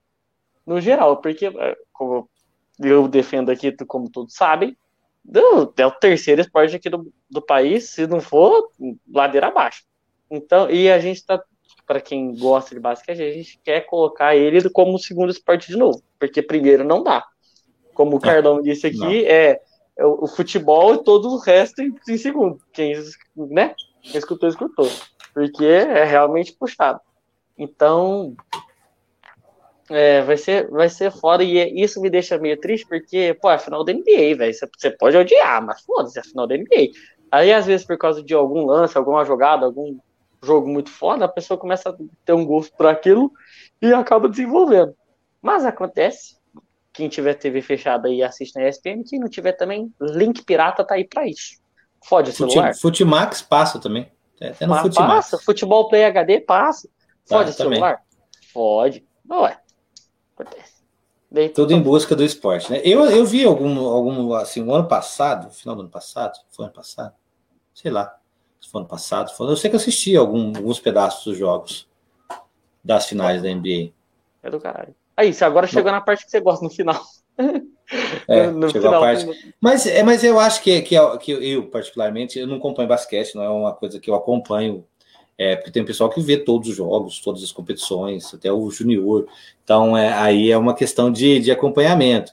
no 0.66 0.80
geral, 0.80 1.18
porque, 1.18 1.46
é, 1.46 1.76
como 1.92 2.28
eu 2.80 3.08
defendo 3.08 3.50
aqui, 3.50 3.72
como 3.86 4.10
todos 4.10 4.34
sabem, 4.34 4.76
é 5.76 5.86
o 5.86 5.90
terceiro 5.92 6.40
esporte 6.40 6.76
aqui 6.76 6.88
do, 6.88 7.12
do 7.30 7.40
país, 7.40 7.90
se 7.90 8.06
não 8.06 8.20
for, 8.20 8.70
ladeira 9.12 9.48
abaixo. 9.48 9.84
Então, 10.30 10.70
e 10.70 10.90
a 10.90 10.98
gente 10.98 11.18
está, 11.18 11.42
para 11.86 12.00
quem 12.00 12.34
gosta 12.36 12.74
de 12.74 12.80
basquete, 12.80 13.22
a 13.22 13.30
gente 13.30 13.60
quer 13.62 13.82
colocar 13.82 14.34
ele 14.34 14.68
como 14.70 14.98
segundo 14.98 15.30
esporte 15.30 15.68
de 15.68 15.76
novo, 15.76 16.02
porque 16.18 16.42
primeiro 16.42 16.84
não 16.84 17.02
dá. 17.02 17.24
Como 17.94 18.16
o 18.16 18.20
Carlão 18.20 18.62
disse 18.62 18.86
aqui, 18.86 19.26
é, 19.26 19.60
é, 19.96 20.06
o, 20.06 20.26
futebol 20.26 20.94
e 20.94 21.04
todo 21.04 21.28
o 21.28 21.38
resto 21.38 21.82
em, 21.82 21.94
em 22.08 22.16
segundo. 22.16 22.58
Quem, 22.72 22.94
né? 23.36 23.74
Quem 24.02 24.18
escutou, 24.18 24.48
escutou. 24.48 24.88
Porque 25.34 25.64
é 25.64 26.04
realmente 26.04 26.52
puxado. 26.52 27.00
Então, 27.56 28.36
é, 29.90 30.22
vai 30.22 30.36
ser, 30.36 30.68
vai 30.70 30.88
ser 30.88 31.10
foda, 31.10 31.44
e 31.44 31.58
é, 31.58 31.68
isso 31.68 32.00
me 32.00 32.08
deixa 32.10 32.38
meio 32.38 32.58
triste, 32.58 32.86
porque, 32.86 33.36
pô, 33.40 33.50
é 33.50 33.54
a 33.54 33.58
final 33.58 33.84
da 33.84 33.92
NBA, 33.92 34.36
velho. 34.36 34.54
Você 34.54 34.90
pode 34.90 35.16
odiar, 35.16 35.64
mas 35.64 35.80
foda-se, 35.82 36.18
é 36.18 36.20
a 36.20 36.24
final 36.24 36.46
da 36.46 36.56
NBA. 36.56 36.92
Aí, 37.30 37.52
às 37.52 37.66
vezes, 37.66 37.86
por 37.86 37.96
causa 37.96 38.22
de 38.22 38.34
algum 38.34 38.66
lance, 38.66 38.96
alguma 38.96 39.24
jogada, 39.24 39.66
algum 39.66 39.98
jogo 40.42 40.68
muito 40.68 40.90
foda, 40.90 41.24
a 41.24 41.28
pessoa 41.28 41.58
começa 41.58 41.90
a 41.90 41.96
ter 42.24 42.32
um 42.32 42.44
gosto 42.44 42.76
por 42.76 42.86
aquilo 42.86 43.32
e 43.80 43.92
acaba 43.92 44.28
desenvolvendo. 44.28 44.94
Mas 45.40 45.64
acontece. 45.64 46.36
Quem 46.92 47.08
tiver 47.08 47.34
TV 47.34 47.62
fechada 47.62 48.08
e 48.10 48.22
assiste 48.22 48.54
na 48.54 48.68
ESPN, 48.68 49.02
quem 49.08 49.18
não 49.18 49.28
tiver 49.28 49.52
também, 49.52 49.90
link 49.98 50.44
pirata 50.44 50.84
tá 50.84 50.94
aí 50.94 51.04
pra 51.04 51.26
isso. 51.26 51.58
Fode 52.04 52.30
o 52.30 52.32
celular. 52.34 52.74
Futimax 52.74 53.40
passa 53.40 53.78
também. 53.80 54.10
Até 54.50 54.66
no 54.66 54.74
Futimax. 54.76 55.14
Passa, 55.14 55.38
Futebol 55.38 55.88
Play 55.88 56.05
HD 56.05 56.40
passa. 56.40 56.88
Fode 57.26 57.50
o 57.50 57.52
celular? 57.52 58.02
Fode. 58.52 59.07
Ué, 59.31 59.59
Acontece. 60.35 60.83
Tudo 61.55 61.72
em 61.72 61.81
busca 61.81 62.14
do 62.14 62.22
esporte, 62.22 62.70
né? 62.70 62.83
Eu, 62.85 63.05
eu 63.07 63.24
vi 63.24 63.44
algum, 63.44 63.87
algum, 63.88 64.35
assim, 64.35 64.61
ano 64.70 64.87
passado, 64.87 65.50
final 65.50 65.74
do 65.74 65.81
ano 65.81 65.90
passado, 65.90 66.38
foi 66.50 66.66
ano 66.66 66.74
passado? 66.74 67.14
Sei 67.72 67.90
lá, 67.90 68.18
se 68.61 68.68
foi 68.68 68.83
ano 68.83 68.88
passado, 68.88 69.35
foi, 69.35 69.50
eu 69.50 69.57
sei 69.57 69.70
que 69.70 69.76
assisti 69.76 70.14
algum, 70.14 70.48
alguns 70.55 70.78
pedaços 70.78 71.24
dos 71.24 71.38
jogos 71.38 71.88
das 72.85 73.07
finais 73.07 73.40
da 73.42 73.48
NBA. 73.48 73.92
É 74.42 74.50
do 74.50 74.61
caralho. 74.61 74.94
Aí, 75.16 75.33
você 75.33 75.44
agora 75.44 75.66
chegou 75.66 75.90
na 75.90 76.02
parte 76.02 76.24
que 76.24 76.31
você 76.31 76.40
gosta 76.40 76.62
no 76.64 76.70
final. 76.70 77.00
É, 78.28 78.46
no, 78.46 78.68
chegou 78.70 78.90
final, 78.90 79.02
a 79.02 79.06
parte. 79.06 79.54
Mas, 79.60 79.86
é, 79.86 80.02
mas 80.02 80.24
eu 80.24 80.38
acho 80.38 80.62
que, 80.62 80.80
que, 80.82 80.96
que 81.18 81.32
eu, 81.32 81.66
particularmente, 81.66 82.38
eu 82.38 82.46
não 82.46 82.56
acompanho 82.56 82.88
basquete, 82.88 83.34
não 83.34 83.42
é 83.42 83.48
uma 83.48 83.72
coisa 83.72 84.00
que 84.00 84.08
eu 84.08 84.14
acompanho 84.14 84.84
é, 85.38 85.56
porque 85.56 85.70
tem 85.70 85.84
pessoal 85.84 86.10
que 86.10 86.20
vê 86.20 86.36
todos 86.36 86.68
os 86.68 86.76
jogos, 86.76 87.20
todas 87.20 87.42
as 87.42 87.50
competições, 87.50 88.32
até 88.32 88.52
o 88.52 88.70
junior. 88.70 89.26
Então, 89.64 89.96
é, 89.96 90.12
aí 90.12 90.50
é 90.50 90.58
uma 90.58 90.74
questão 90.74 91.10
de, 91.10 91.40
de 91.40 91.50
acompanhamento. 91.50 92.32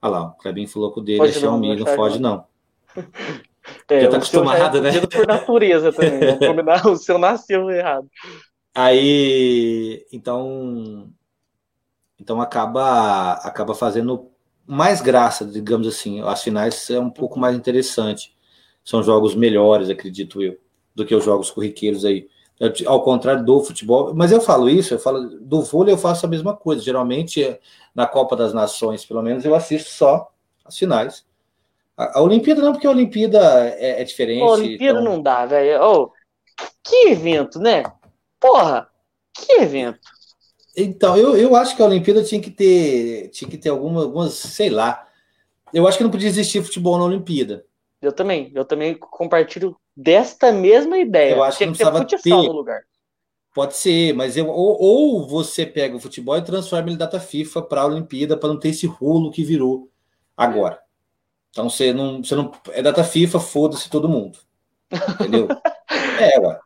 Olha 0.00 0.12
lá, 0.12 0.22
o 0.28 0.32
Clebinho 0.32 0.68
falou 0.68 0.92
que 0.92 1.00
o 1.00 1.02
dele 1.02 1.18
pode 1.18 1.36
é 1.36 1.40
Xiaomi, 1.40 1.76
não, 1.76 1.84
não 1.84 1.94
foge, 1.94 2.18
não. 2.18 2.44
É, 3.88 4.02
já 4.02 4.10
tá 4.10 4.18
acostumado, 4.18 4.80
né? 4.80 4.92
por 5.00 5.26
natureza 5.26 5.92
também. 5.92 6.20
Né? 6.20 6.38
o 6.86 6.94
seu 6.94 7.18
nasceu 7.18 7.68
errado. 7.68 8.08
Aí, 8.72 10.06
então, 10.12 11.10
então 12.18 12.40
acaba, 12.40 13.32
acaba 13.34 13.74
fazendo 13.74 14.30
mais 14.66 15.00
graça, 15.00 15.44
digamos 15.44 15.86
assim. 15.86 16.20
As 16.22 16.42
finais 16.42 16.90
é 16.90 16.98
um 16.98 17.10
pouco 17.10 17.38
mais 17.38 17.56
interessante. 17.56 18.36
São 18.84 19.02
jogos 19.02 19.34
melhores, 19.34 19.90
acredito 19.90 20.42
eu 20.42 20.56
do 20.94 21.04
que 21.04 21.14
os 21.14 21.24
jogos 21.24 21.50
corriqueiros 21.50 22.04
aí. 22.04 22.26
Ao 22.86 23.02
contrário 23.02 23.44
do 23.44 23.62
futebol, 23.62 24.14
mas 24.14 24.32
eu 24.32 24.40
falo 24.40 24.70
isso, 24.70 24.94
eu 24.94 24.98
falo 24.98 25.28
do 25.40 25.60
vôlei, 25.62 25.92
eu 25.92 25.98
faço 25.98 26.24
a 26.24 26.28
mesma 26.28 26.56
coisa. 26.56 26.82
Geralmente, 26.82 27.60
na 27.94 28.06
Copa 28.06 28.34
das 28.34 28.54
Nações, 28.54 29.04
pelo 29.04 29.22
menos, 29.22 29.44
eu 29.44 29.54
assisto 29.54 29.90
só 29.90 30.30
as 30.64 30.76
finais. 30.76 31.26
A, 31.94 32.18
a 32.18 32.22
Olimpíada 32.22 32.62
não, 32.62 32.72
porque 32.72 32.86
a 32.86 32.90
Olimpíada 32.90 33.38
é, 33.78 34.00
é 34.00 34.04
diferente. 34.04 34.42
A 34.42 34.52
Olimpíada 34.52 35.00
então... 35.00 35.12
não 35.12 35.22
dá, 35.22 35.44
velho. 35.44 35.82
Oh, 35.82 36.10
que 36.82 37.08
evento, 37.08 37.58
né? 37.58 37.82
Porra, 38.40 38.88
que 39.34 39.52
evento. 39.60 40.15
Então, 40.76 41.16
eu, 41.16 41.36
eu 41.36 41.56
acho 41.56 41.74
que 41.74 41.82
a 41.82 41.86
Olimpíada 41.86 42.22
tinha 42.22 42.40
que 42.40 42.50
ter, 42.50 43.28
tinha 43.30 43.50
que 43.50 43.56
ter 43.56 43.70
alguma, 43.70 44.02
algumas, 44.02 44.34
sei 44.34 44.68
lá. 44.68 45.08
Eu 45.72 45.88
acho 45.88 45.96
que 45.96 46.04
não 46.04 46.10
podia 46.10 46.28
existir 46.28 46.62
futebol 46.62 46.98
na 46.98 47.04
Olimpíada. 47.04 47.64
Eu 48.02 48.12
também, 48.12 48.52
eu 48.54 48.64
também 48.64 48.94
compartilho 48.94 49.74
desta 49.96 50.52
mesma 50.52 50.98
ideia. 50.98 51.34
Eu 51.34 51.42
acho 51.42 51.58
que 51.58 51.64
não 51.64 51.72
precisava 51.72 52.04
ter 52.04 52.30
no 52.30 52.52
lugar. 52.52 52.82
Pode 53.54 53.74
ser, 53.74 54.12
mas 54.12 54.36
eu, 54.36 54.48
ou, 54.48 54.76
ou, 54.78 55.26
você 55.26 55.64
pega 55.64 55.96
o 55.96 55.98
futebol 55.98 56.36
e 56.36 56.42
transforma 56.42 56.88
ele 56.88 56.94
em 56.94 56.98
data 56.98 57.18
FIFA 57.18 57.62
para 57.62 57.80
a 57.80 57.86
Olimpíada 57.86 58.36
para 58.36 58.50
não 58.50 58.58
ter 58.58 58.68
esse 58.68 58.86
rolo 58.86 59.30
que 59.30 59.42
virou 59.42 59.88
agora. 60.36 60.78
Então 61.48 61.70
você 61.70 61.90
não, 61.90 62.22
você 62.22 62.34
não 62.34 62.52
é 62.72 62.82
data 62.82 63.02
FIFA, 63.02 63.40
foda-se 63.40 63.88
todo 63.88 64.10
mundo. 64.10 64.38
Entendeu? 64.92 65.48
é, 66.20 66.38
ué. 66.38 66.60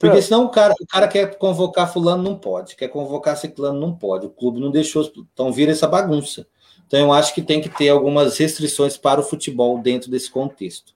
Porque 0.00 0.22
senão 0.22 0.46
o 0.46 0.48
cara, 0.48 0.74
o 0.80 0.86
cara 0.86 1.06
quer 1.06 1.36
convocar 1.36 1.92
fulano, 1.92 2.22
não 2.22 2.34
pode. 2.34 2.74
Quer 2.74 2.88
convocar 2.88 3.36
ciclano, 3.36 3.78
não 3.78 3.94
pode. 3.94 4.26
O 4.26 4.30
clube 4.30 4.58
não 4.58 4.70
deixou. 4.70 5.08
Então 5.32 5.52
vira 5.52 5.70
essa 5.70 5.86
bagunça. 5.86 6.46
Então 6.86 6.98
eu 6.98 7.12
acho 7.12 7.34
que 7.34 7.42
tem 7.42 7.60
que 7.60 7.68
ter 7.68 7.90
algumas 7.90 8.38
restrições 8.38 8.96
para 8.96 9.20
o 9.20 9.22
futebol 9.22 9.78
dentro 9.78 10.10
desse 10.10 10.30
contexto 10.30 10.94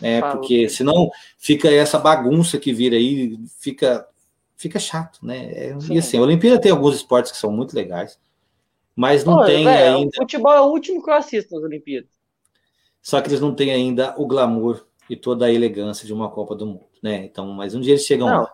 né? 0.00 0.20
Porque 0.20 0.68
senão 0.68 1.10
fica 1.36 1.70
essa 1.70 1.98
bagunça 1.98 2.58
que 2.58 2.72
vira 2.72 2.96
aí, 2.96 3.38
fica 3.58 4.06
fica 4.56 4.78
chato, 4.78 5.24
né? 5.24 5.52
É, 5.52 5.76
e 5.90 5.98
assim, 5.98 6.18
a 6.18 6.22
Olimpíada 6.22 6.60
tem 6.60 6.72
alguns 6.72 6.96
esportes 6.96 7.30
que 7.30 7.38
são 7.38 7.50
muito 7.52 7.74
legais, 7.74 8.18
mas 8.94 9.24
não 9.24 9.36
Pô, 9.38 9.44
tem 9.44 9.64
véio, 9.64 9.96
ainda. 9.96 10.08
O 10.08 10.16
futebol 10.16 10.52
é 10.52 10.60
o 10.60 10.66
último 10.66 11.02
que 11.02 11.10
eu 11.10 11.14
assisto 11.14 11.54
nas 11.54 11.62
Olimpíadas. 11.62 12.10
Só 13.00 13.20
que 13.20 13.28
eles 13.28 13.40
não 13.40 13.54
têm 13.54 13.70
ainda 13.70 14.14
o 14.18 14.26
glamour 14.26 14.84
e 15.08 15.14
toda 15.14 15.46
a 15.46 15.52
elegância 15.52 16.04
de 16.04 16.12
uma 16.12 16.28
Copa 16.28 16.56
do 16.56 16.66
Mundo, 16.66 16.87
né? 17.02 17.16
Então, 17.24 17.46
mas 17.52 17.74
um 17.74 17.80
dia 17.80 17.92
eles 17.92 18.04
chegam 18.04 18.28
não, 18.28 18.42
lá. 18.42 18.52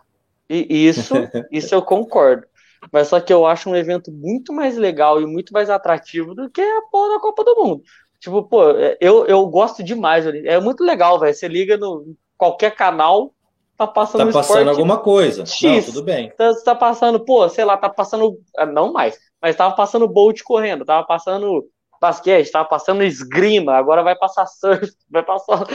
E 0.49 0.87
isso, 0.87 1.13
isso 1.51 1.73
eu 1.73 1.81
concordo. 1.81 2.45
Mas 2.91 3.07
só 3.07 3.19
que 3.19 3.33
eu 3.33 3.45
acho 3.45 3.69
um 3.69 3.75
evento 3.75 4.11
muito 4.11 4.53
mais 4.53 4.77
legal 4.77 5.21
e 5.21 5.25
muito 5.25 5.51
mais 5.51 5.69
atrativo 5.69 6.35
do 6.35 6.49
que 6.49 6.61
a 6.61 6.81
porra 6.91 7.15
da 7.15 7.19
Copa 7.19 7.43
do 7.43 7.55
Mundo. 7.55 7.83
Tipo, 8.19 8.43
pô, 8.43 8.63
eu, 8.99 9.25
eu 9.25 9.45
gosto 9.47 9.83
demais. 9.83 10.25
É 10.25 10.59
muito 10.59 10.83
legal, 10.83 11.19
velho. 11.19 11.33
Você 11.33 11.47
liga 11.47 11.77
no 11.77 12.15
qualquer 12.37 12.75
canal, 12.75 13.33
tá 13.77 13.87
passando 13.87 14.27
Tá 14.27 14.33
passando 14.33 14.59
esporte, 14.59 14.69
alguma 14.69 14.97
coisa. 14.97 15.45
X, 15.45 15.87
não, 15.87 15.93
tudo 15.93 16.03
bem. 16.03 16.31
Tá, 16.37 16.53
tá 16.63 16.75
passando, 16.75 17.19
pô, 17.19 17.47
sei 17.49 17.65
lá, 17.65 17.77
tá 17.77 17.89
passando. 17.89 18.39
Ah, 18.57 18.65
não 18.65 18.91
mais, 18.91 19.17
mas 19.41 19.55
tava 19.55 19.75
passando 19.75 20.07
Bolt 20.07 20.41
correndo, 20.43 20.85
tava 20.85 21.05
passando 21.05 21.65
basquete, 21.99 22.51
tava 22.51 22.67
passando 22.67 23.03
esgrima, 23.03 23.73
agora 23.73 24.03
vai 24.03 24.15
passar 24.15 24.45
surf, 24.45 24.91
vai 25.09 25.23
passar 25.23 25.65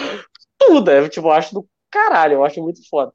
tudo. 0.58 0.90
É, 0.90 1.08
tipo, 1.08 1.28
eu 1.28 1.32
acho 1.32 1.54
do 1.54 1.66
caralho, 1.90 2.34
eu 2.34 2.44
acho 2.44 2.62
muito 2.62 2.86
foda. 2.88 3.12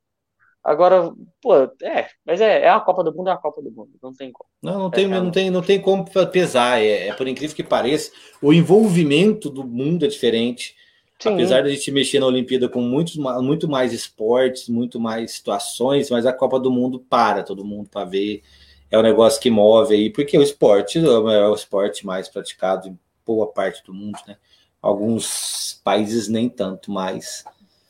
Agora, 0.65 1.13
pô, 1.39 1.55
é, 1.83 2.07
mas 2.25 2.41
é, 2.41 2.63
é 2.63 2.69
a 2.69 2.79
Copa 2.79 3.03
do 3.03 3.13
Mundo, 3.15 3.29
é 3.29 3.33
a 3.33 3.37
Copa 3.37 3.61
do 3.61 3.69
Mundo, 3.71 3.91
não 4.01 4.11
tem 4.11 4.31
como. 4.31 4.49
Não, 4.63 4.79
não 4.79 4.89
tem, 4.89 5.05
é, 5.05 5.07
não 5.07 5.29
tem, 5.29 5.51
não 5.51 5.61
tem 5.61 5.79
como 5.79 6.03
pesar. 6.31 6.81
É, 6.81 7.09
é, 7.09 7.13
por 7.13 7.27
incrível 7.27 7.55
que 7.55 7.63
pareça, 7.63 8.11
o 8.41 8.51
envolvimento 8.51 9.47
do 9.47 9.63
mundo 9.63 10.05
é 10.05 10.07
diferente. 10.07 10.75
Sim. 11.19 11.33
Apesar 11.33 11.61
de 11.61 11.69
a 11.69 11.71
gente 11.71 11.91
mexer 11.91 12.19
na 12.19 12.25
Olimpíada 12.25 12.67
com 12.67 12.81
muitos, 12.81 13.15
muito 13.15 13.69
mais 13.69 13.93
esportes, 13.93 14.67
muito 14.67 14.99
mais 14.99 15.33
situações, 15.33 16.09
mas 16.09 16.25
a 16.25 16.33
Copa 16.33 16.59
do 16.59 16.71
Mundo 16.71 16.99
para 16.99 17.43
todo 17.43 17.63
mundo 17.63 17.87
para 17.87 18.03
ver. 18.03 18.41
É 18.89 18.97
o 18.97 19.01
um 19.01 19.03
negócio 19.03 19.39
que 19.39 19.51
move 19.51 19.93
aí, 19.93 20.09
porque 20.09 20.35
o 20.35 20.41
esporte 20.41 20.97
é 20.97 21.01
o 21.47 21.53
esporte 21.53 22.05
mais 22.05 22.27
praticado 22.27 22.87
em 22.87 22.97
boa 23.25 23.47
parte 23.47 23.83
do 23.83 23.93
mundo, 23.93 24.17
né? 24.27 24.37
Alguns 24.81 25.79
países 25.83 26.27
nem 26.27 26.47
tanto, 26.47 26.91
mas 26.91 27.43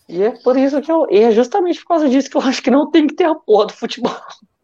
e 0.07 0.21
é 0.21 0.31
por 0.31 0.57
isso 0.57 0.81
que 0.81 0.91
eu. 0.91 1.07
E 1.09 1.17
é 1.19 1.31
justamente 1.31 1.79
por 1.79 1.87
causa 1.87 2.09
disso 2.09 2.29
que 2.29 2.37
eu 2.37 2.41
acho 2.41 2.61
que 2.61 2.71
não 2.71 2.89
tem 2.89 3.07
que 3.07 3.15
ter 3.15 3.25
a 3.25 3.35
porra 3.35 3.67
do 3.67 3.73
futebol. 3.73 4.11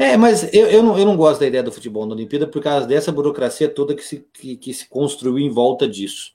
É, 0.00 0.16
mas 0.16 0.52
eu, 0.52 0.66
eu, 0.66 0.82
não, 0.82 0.98
eu 0.98 1.04
não 1.04 1.16
gosto 1.16 1.38
da 1.38 1.46
ideia 1.46 1.62
do 1.62 1.70
futebol 1.70 2.04
na 2.04 2.14
Olimpíada 2.14 2.48
por 2.48 2.60
causa 2.60 2.84
dessa 2.84 3.12
burocracia 3.12 3.68
toda 3.68 3.94
que 3.94 4.02
se, 4.02 4.26
que, 4.32 4.56
que 4.56 4.74
se 4.74 4.88
construiu 4.88 5.38
em 5.38 5.48
volta 5.48 5.86
disso. 5.86 6.34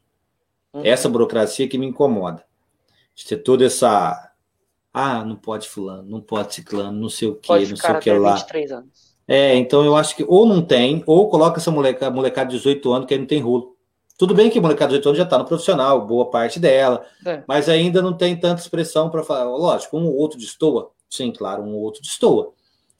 Uhum. 0.73 0.81
Essa 0.85 1.09
burocracia 1.09 1.67
que 1.67 1.77
me 1.77 1.85
incomoda. 1.85 2.45
De 3.13 3.25
ter 3.25 3.37
toda 3.37 3.65
essa. 3.65 4.31
Ah, 4.93 5.25
não 5.25 5.35
pode 5.35 5.67
fulano, 5.67 6.07
não 6.07 6.21
pode 6.21 6.53
ciclano, 6.53 6.97
não 6.97 7.09
sei 7.09 7.27
o 7.27 7.35
que, 7.35 7.51
não 7.51 7.75
sei 7.75 7.91
o 7.91 7.99
que 7.99 8.11
lá. 8.13 8.35
23 8.35 8.71
anos. 8.71 9.15
É, 9.27 9.55
então 9.55 9.83
eu 9.83 9.95
acho 9.95 10.15
que 10.15 10.23
ou 10.25 10.45
não 10.45 10.61
tem, 10.61 11.03
ou 11.05 11.29
coloca 11.29 11.59
essa 11.59 11.71
moleca, 11.71 12.09
molecada 12.09 12.49
de 12.49 12.57
18 12.57 12.93
anos 12.93 13.07
que 13.07 13.13
aí 13.13 13.19
não 13.19 13.27
tem 13.27 13.41
rolo. 13.41 13.74
Tudo 14.17 14.33
bem 14.33 14.49
que 14.49 14.57
a 14.57 14.61
molecada 14.61 14.93
de 14.93 14.99
18 14.99 15.07
anos 15.07 15.17
já 15.17 15.23
está 15.25 15.37
no 15.37 15.45
profissional, 15.45 16.05
boa 16.05 16.29
parte 16.29 16.59
dela, 16.59 17.05
é. 17.25 17.43
mas 17.47 17.67
ainda 17.67 18.01
não 18.01 18.13
tem 18.13 18.35
tanta 18.39 18.61
expressão 18.61 19.09
para 19.09 19.23
falar. 19.23 19.43
Lógico, 19.43 19.97
um 19.97 20.05
ou 20.05 20.15
outro 20.15 20.39
destoa, 20.39 20.91
sim, 21.09 21.31
claro, 21.31 21.63
um 21.63 21.75
ou 21.75 21.81
outro 21.81 22.01
destoa. 22.01 22.53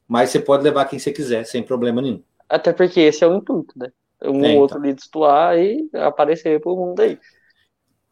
Mas 0.08 0.30
você 0.30 0.40
pode 0.40 0.64
levar 0.64 0.86
quem 0.86 1.00
você 1.00 1.12
quiser, 1.12 1.46
sem 1.46 1.64
problema 1.64 2.02
nenhum. 2.02 2.22
Até 2.50 2.74
porque 2.74 3.00
esse 3.00 3.24
é 3.24 3.28
o 3.28 3.36
intuito, 3.36 3.74
né? 3.78 3.92
Um 4.24 4.44
é, 4.46 4.54
ou 4.54 4.62
outro 4.62 4.78
então. 4.80 4.94
destoar 4.94 5.58
e 5.58 5.90
aparecer 5.94 6.60
para 6.60 6.72
o 6.72 6.76
mundo 6.76 7.00
aí. 7.00 7.18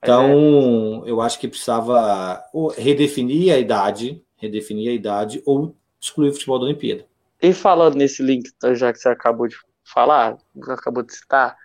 Então, 0.02 1.04
é. 1.06 1.10
eu 1.10 1.22
acho 1.22 1.40
que 1.40 1.48
precisava 1.48 2.42
redefinir 2.78 3.54
a 3.54 3.58
idade, 3.58 4.24
redefinir 4.38 4.90
a 4.90 4.94
idade 4.94 5.42
ou 5.46 5.76
excluir 6.00 6.30
o 6.30 6.34
futebol 6.34 6.60
da 6.60 6.66
Olimpíada. 6.66 7.06
E 7.42 7.54
falando 7.54 7.96
nesse 7.96 8.24
link, 8.24 8.50
já 8.74 8.92
que 8.92 9.00
você 9.00 9.10
acabou 9.10 9.48
de 9.48 9.56
falar, 9.84 10.38
acabou 10.70 11.04
de 11.04 11.14
citar, 11.14 11.58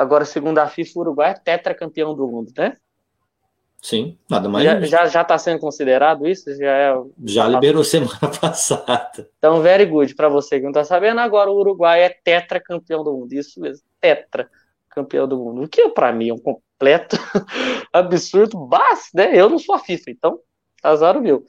Agora, 0.00 0.24
segundo 0.24 0.56
a 0.56 0.66
FIFA, 0.66 0.92
o 0.96 1.00
Uruguai 1.02 1.32
é 1.32 1.34
tetracampeão 1.34 2.14
do 2.14 2.26
mundo, 2.26 2.50
né? 2.56 2.74
Sim, 3.82 4.18
nada 4.30 4.48
mais. 4.48 4.64
Já, 4.64 4.80
já, 4.80 5.06
já 5.06 5.24
tá 5.24 5.36
sendo 5.36 5.60
considerado 5.60 6.26
isso? 6.26 6.50
Já, 6.56 6.70
é... 6.70 6.94
já 7.22 7.46
liberou 7.46 7.84
semana 7.84 8.18
passada. 8.40 9.28
Então, 9.36 9.60
very 9.60 9.84
good. 9.84 10.14
Para 10.14 10.30
você 10.30 10.58
que 10.58 10.64
não 10.64 10.72
tá 10.72 10.84
sabendo, 10.84 11.20
agora 11.20 11.50
o 11.50 11.58
Uruguai 11.58 12.02
é 12.02 12.08
tetracampeão 12.08 13.04
do 13.04 13.12
mundo. 13.12 13.30
Isso 13.34 13.60
mesmo, 13.60 13.84
tetracampeão 14.00 15.28
do 15.28 15.36
mundo. 15.36 15.64
O 15.64 15.68
que 15.68 15.86
para 15.90 16.14
mim 16.14 16.30
é 16.30 16.32
um 16.32 16.38
completo 16.38 17.18
absurdo, 17.92 18.66
mas, 18.70 19.10
né? 19.14 19.38
Eu 19.38 19.50
não 19.50 19.58
sou 19.58 19.74
a 19.74 19.78
FIFA, 19.78 20.10
então, 20.12 20.38
azar 20.82 21.14
o 21.14 21.20
meu. 21.20 21.44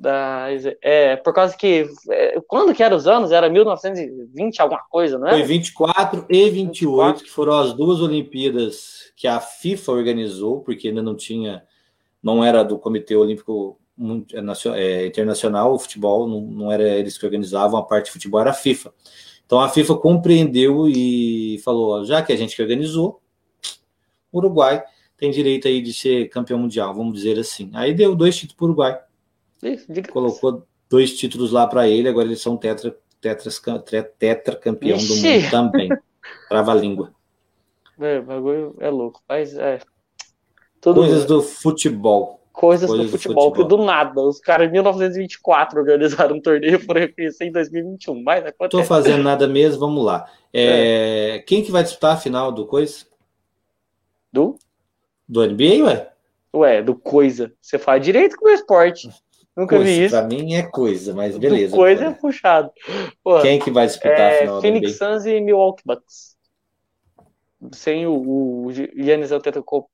Das, 0.00 0.64
é, 0.80 1.14
por 1.16 1.34
causa 1.34 1.54
que. 1.54 1.86
É, 2.08 2.40
quando 2.48 2.74
que 2.74 2.82
eram 2.82 2.96
os 2.96 3.06
anos? 3.06 3.32
Era 3.32 3.50
1920, 3.50 4.62
alguma 4.62 4.80
coisa, 4.88 5.18
não 5.18 5.28
é? 5.28 5.32
Foi 5.32 5.42
24 5.42 6.24
e 6.26 6.48
28, 6.48 6.52
24. 6.52 7.24
que 7.24 7.30
foram 7.30 7.58
as 7.58 7.74
duas 7.74 8.00
Olimpíadas 8.00 9.12
que 9.14 9.28
a 9.28 9.38
FIFA 9.38 9.92
organizou, 9.92 10.60
porque 10.62 10.88
ainda 10.88 11.02
não 11.02 11.14
tinha. 11.14 11.62
Não 12.22 12.42
era 12.42 12.62
do 12.62 12.78
Comitê 12.78 13.14
Olímpico 13.14 13.78
é, 14.32 14.80
é, 14.80 15.06
Internacional, 15.06 15.74
o 15.74 15.78
futebol, 15.78 16.26
não, 16.26 16.40
não 16.40 16.72
era 16.72 16.82
eles 16.82 17.18
que 17.18 17.26
organizavam, 17.26 17.78
a 17.78 17.82
parte 17.82 18.06
de 18.06 18.12
futebol 18.12 18.40
era 18.40 18.50
a 18.50 18.54
FIFA. 18.54 18.94
Então 19.44 19.60
a 19.60 19.68
FIFA 19.68 19.96
compreendeu 19.96 20.88
e 20.88 21.60
falou: 21.62 22.06
já 22.06 22.22
que 22.22 22.32
a 22.32 22.36
gente 22.36 22.56
que 22.56 22.62
organizou, 22.62 23.20
o 24.32 24.38
Uruguai 24.38 24.82
tem 25.18 25.30
direito 25.30 25.68
aí 25.68 25.82
de 25.82 25.92
ser 25.92 26.30
campeão 26.30 26.58
mundial, 26.58 26.94
vamos 26.94 27.12
dizer 27.12 27.38
assim. 27.38 27.70
Aí 27.74 27.92
deu 27.92 28.16
dois 28.16 28.34
títulos 28.34 28.56
para 28.56 28.64
o 28.64 28.68
Uruguai 28.68 29.09
Colocou 30.10 30.66
dois 30.88 31.16
títulos 31.16 31.52
lá 31.52 31.66
para 31.66 31.88
ele, 31.88 32.08
agora 32.08 32.26
eles 32.26 32.40
são 32.40 32.56
tetra, 32.56 32.96
tetras, 33.20 33.60
tetra 34.18 34.56
campeão 34.56 34.96
Ixi. 34.96 35.08
do 35.08 35.14
mundo 35.16 35.50
também. 35.50 35.88
Trava 36.48 36.72
a 36.72 36.74
língua. 36.74 37.12
É, 38.00 38.18
o 38.18 38.22
bagulho 38.22 38.76
é 38.80 38.88
louco, 38.88 39.22
mas 39.28 39.54
é. 39.56 39.78
Tudo 40.80 41.00
Coisas 41.00 41.24
do 41.26 41.42
futebol. 41.42 42.40
Coisas, 42.52 42.88
Coisas 42.88 43.06
do, 43.06 43.12
futebol, 43.12 43.50
do 43.50 43.56
futebol, 43.56 43.68
que 43.68 43.76
do 43.76 43.84
nada. 43.84 44.20
Os 44.20 44.40
caras 44.40 44.68
em 44.68 44.72
1924 44.72 45.78
organizaram 45.78 46.36
um 46.36 46.40
torneio 46.40 46.84
por 46.84 46.96
reconhecer 46.96 47.44
em 47.44 47.52
2021. 47.52 48.22
Mas 48.22 48.44
acontece. 48.44 48.82
Tô 48.82 48.84
fazendo 48.84 49.22
nada 49.22 49.46
mesmo, 49.46 49.80
vamos 49.80 50.04
lá. 50.04 50.26
É, 50.52 51.36
é. 51.36 51.38
Quem 51.40 51.62
que 51.62 51.70
vai 51.70 51.82
disputar 51.82 52.14
a 52.14 52.18
final 52.18 52.50
do 52.50 52.66
Coisa? 52.66 53.06
Do? 54.32 54.58
Do 55.28 55.46
NBA, 55.46 55.84
ué? 55.84 56.10
Ué, 56.54 56.82
do 56.82 56.94
Coisa. 56.94 57.52
Você 57.60 57.78
faz 57.78 58.02
direito 58.02 58.36
com 58.36 58.46
o 58.46 58.50
esporte. 58.50 59.10
Nunca 59.56 59.76
Poxa, 59.76 59.88
vi 59.88 60.04
isso. 60.04 60.16
Pra 60.16 60.26
mim 60.26 60.54
é 60.54 60.62
coisa, 60.62 61.14
mas 61.14 61.36
beleza. 61.36 61.76
coisa 61.76 62.06
é 62.06 62.10
puxado. 62.12 62.70
Pô, 63.22 63.40
Quem 63.40 63.58
que 63.58 63.70
vai 63.70 63.86
disputar 63.86 64.18
é, 64.18 64.36
a 64.36 64.40
final 64.40 64.60
Phoenix 64.60 64.96
Suns 64.96 65.26
e 65.26 65.40
Milwaukee 65.40 65.82
Bucks. 65.84 66.36
Sem 67.72 68.06
o, 68.06 68.66
o 68.66 68.70
Yannis 68.70 69.32
Antetokounmpo 69.32 69.90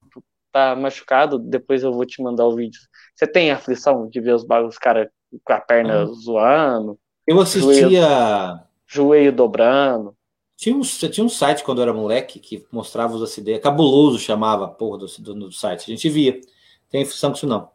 tá 0.52 0.76
machucado, 0.76 1.38
depois 1.38 1.82
eu 1.82 1.92
vou 1.92 2.06
te 2.06 2.22
mandar 2.22 2.46
o 2.46 2.54
vídeo. 2.54 2.80
Você 3.14 3.26
tem 3.26 3.50
aflição 3.50 4.08
de 4.08 4.20
ver 4.20 4.34
os, 4.34 4.44
os 4.44 4.78
caras 4.78 5.08
com 5.42 5.52
a 5.52 5.60
perna 5.60 6.02
ah. 6.02 6.06
zoando? 6.06 6.98
Eu 7.26 7.40
assistia... 7.40 7.90
Joelho, 7.90 8.60
joelho 8.86 9.32
dobrando. 9.32 10.14
Tinha 10.56 10.74
um, 10.74 10.80
tinha 10.80 11.24
um 11.24 11.28
site 11.28 11.62
quando 11.62 11.78
eu 11.78 11.82
era 11.82 11.92
moleque 11.92 12.38
que 12.38 12.64
mostrava 12.72 13.14
os 13.14 13.22
acidentes. 13.22 13.62
Cabuloso 13.62 14.18
chamava 14.18 14.64
a 14.64 14.68
porra 14.68 14.98
do, 14.98 15.06
do, 15.18 15.34
do 15.34 15.52
site. 15.52 15.82
A 15.82 15.94
gente 15.94 16.08
via. 16.08 16.40
Tem 16.88 17.02
aflição 17.02 17.30
com 17.30 17.36
isso 17.36 17.46
não. 17.46 17.68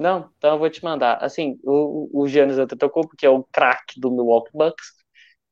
Não, 0.00 0.30
então 0.38 0.54
eu 0.54 0.58
vou 0.58 0.70
te 0.70 0.82
mandar. 0.82 1.22
Assim, 1.22 1.60
o, 1.62 2.22
o 2.22 2.26
Giannis 2.26 2.56
Antetokounmpo, 2.56 3.14
que 3.18 3.26
é 3.26 3.28
o 3.28 3.44
craque 3.52 4.00
do 4.00 4.10
Milwaukee 4.10 4.50
Bucks, 4.54 4.94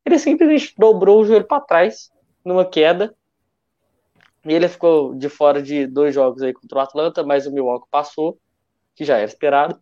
ele 0.07 0.19
simplesmente 0.19 0.73
dobrou 0.79 1.21
o 1.21 1.25
joelho 1.27 1.47
para 1.47 1.61
trás 1.61 2.11
numa 2.43 2.65
queda. 2.65 3.15
E 4.47 4.55
ele 4.55 4.67
ficou 4.67 5.15
de 5.15 5.29
fora 5.29 5.63
de 5.63 5.87
dois 5.87 6.15
jogos 6.15 6.41
aí 6.41 6.55
contra 6.55 6.79
o 6.79 6.81
Atlanta, 6.81 7.23
mas 7.23 7.47
o 7.47 7.53
Milwaukee 7.53 7.89
passou, 7.91 8.39
que 8.97 9.05
já 9.05 9.19
era 9.19 9.27
esperado. 9.27 9.79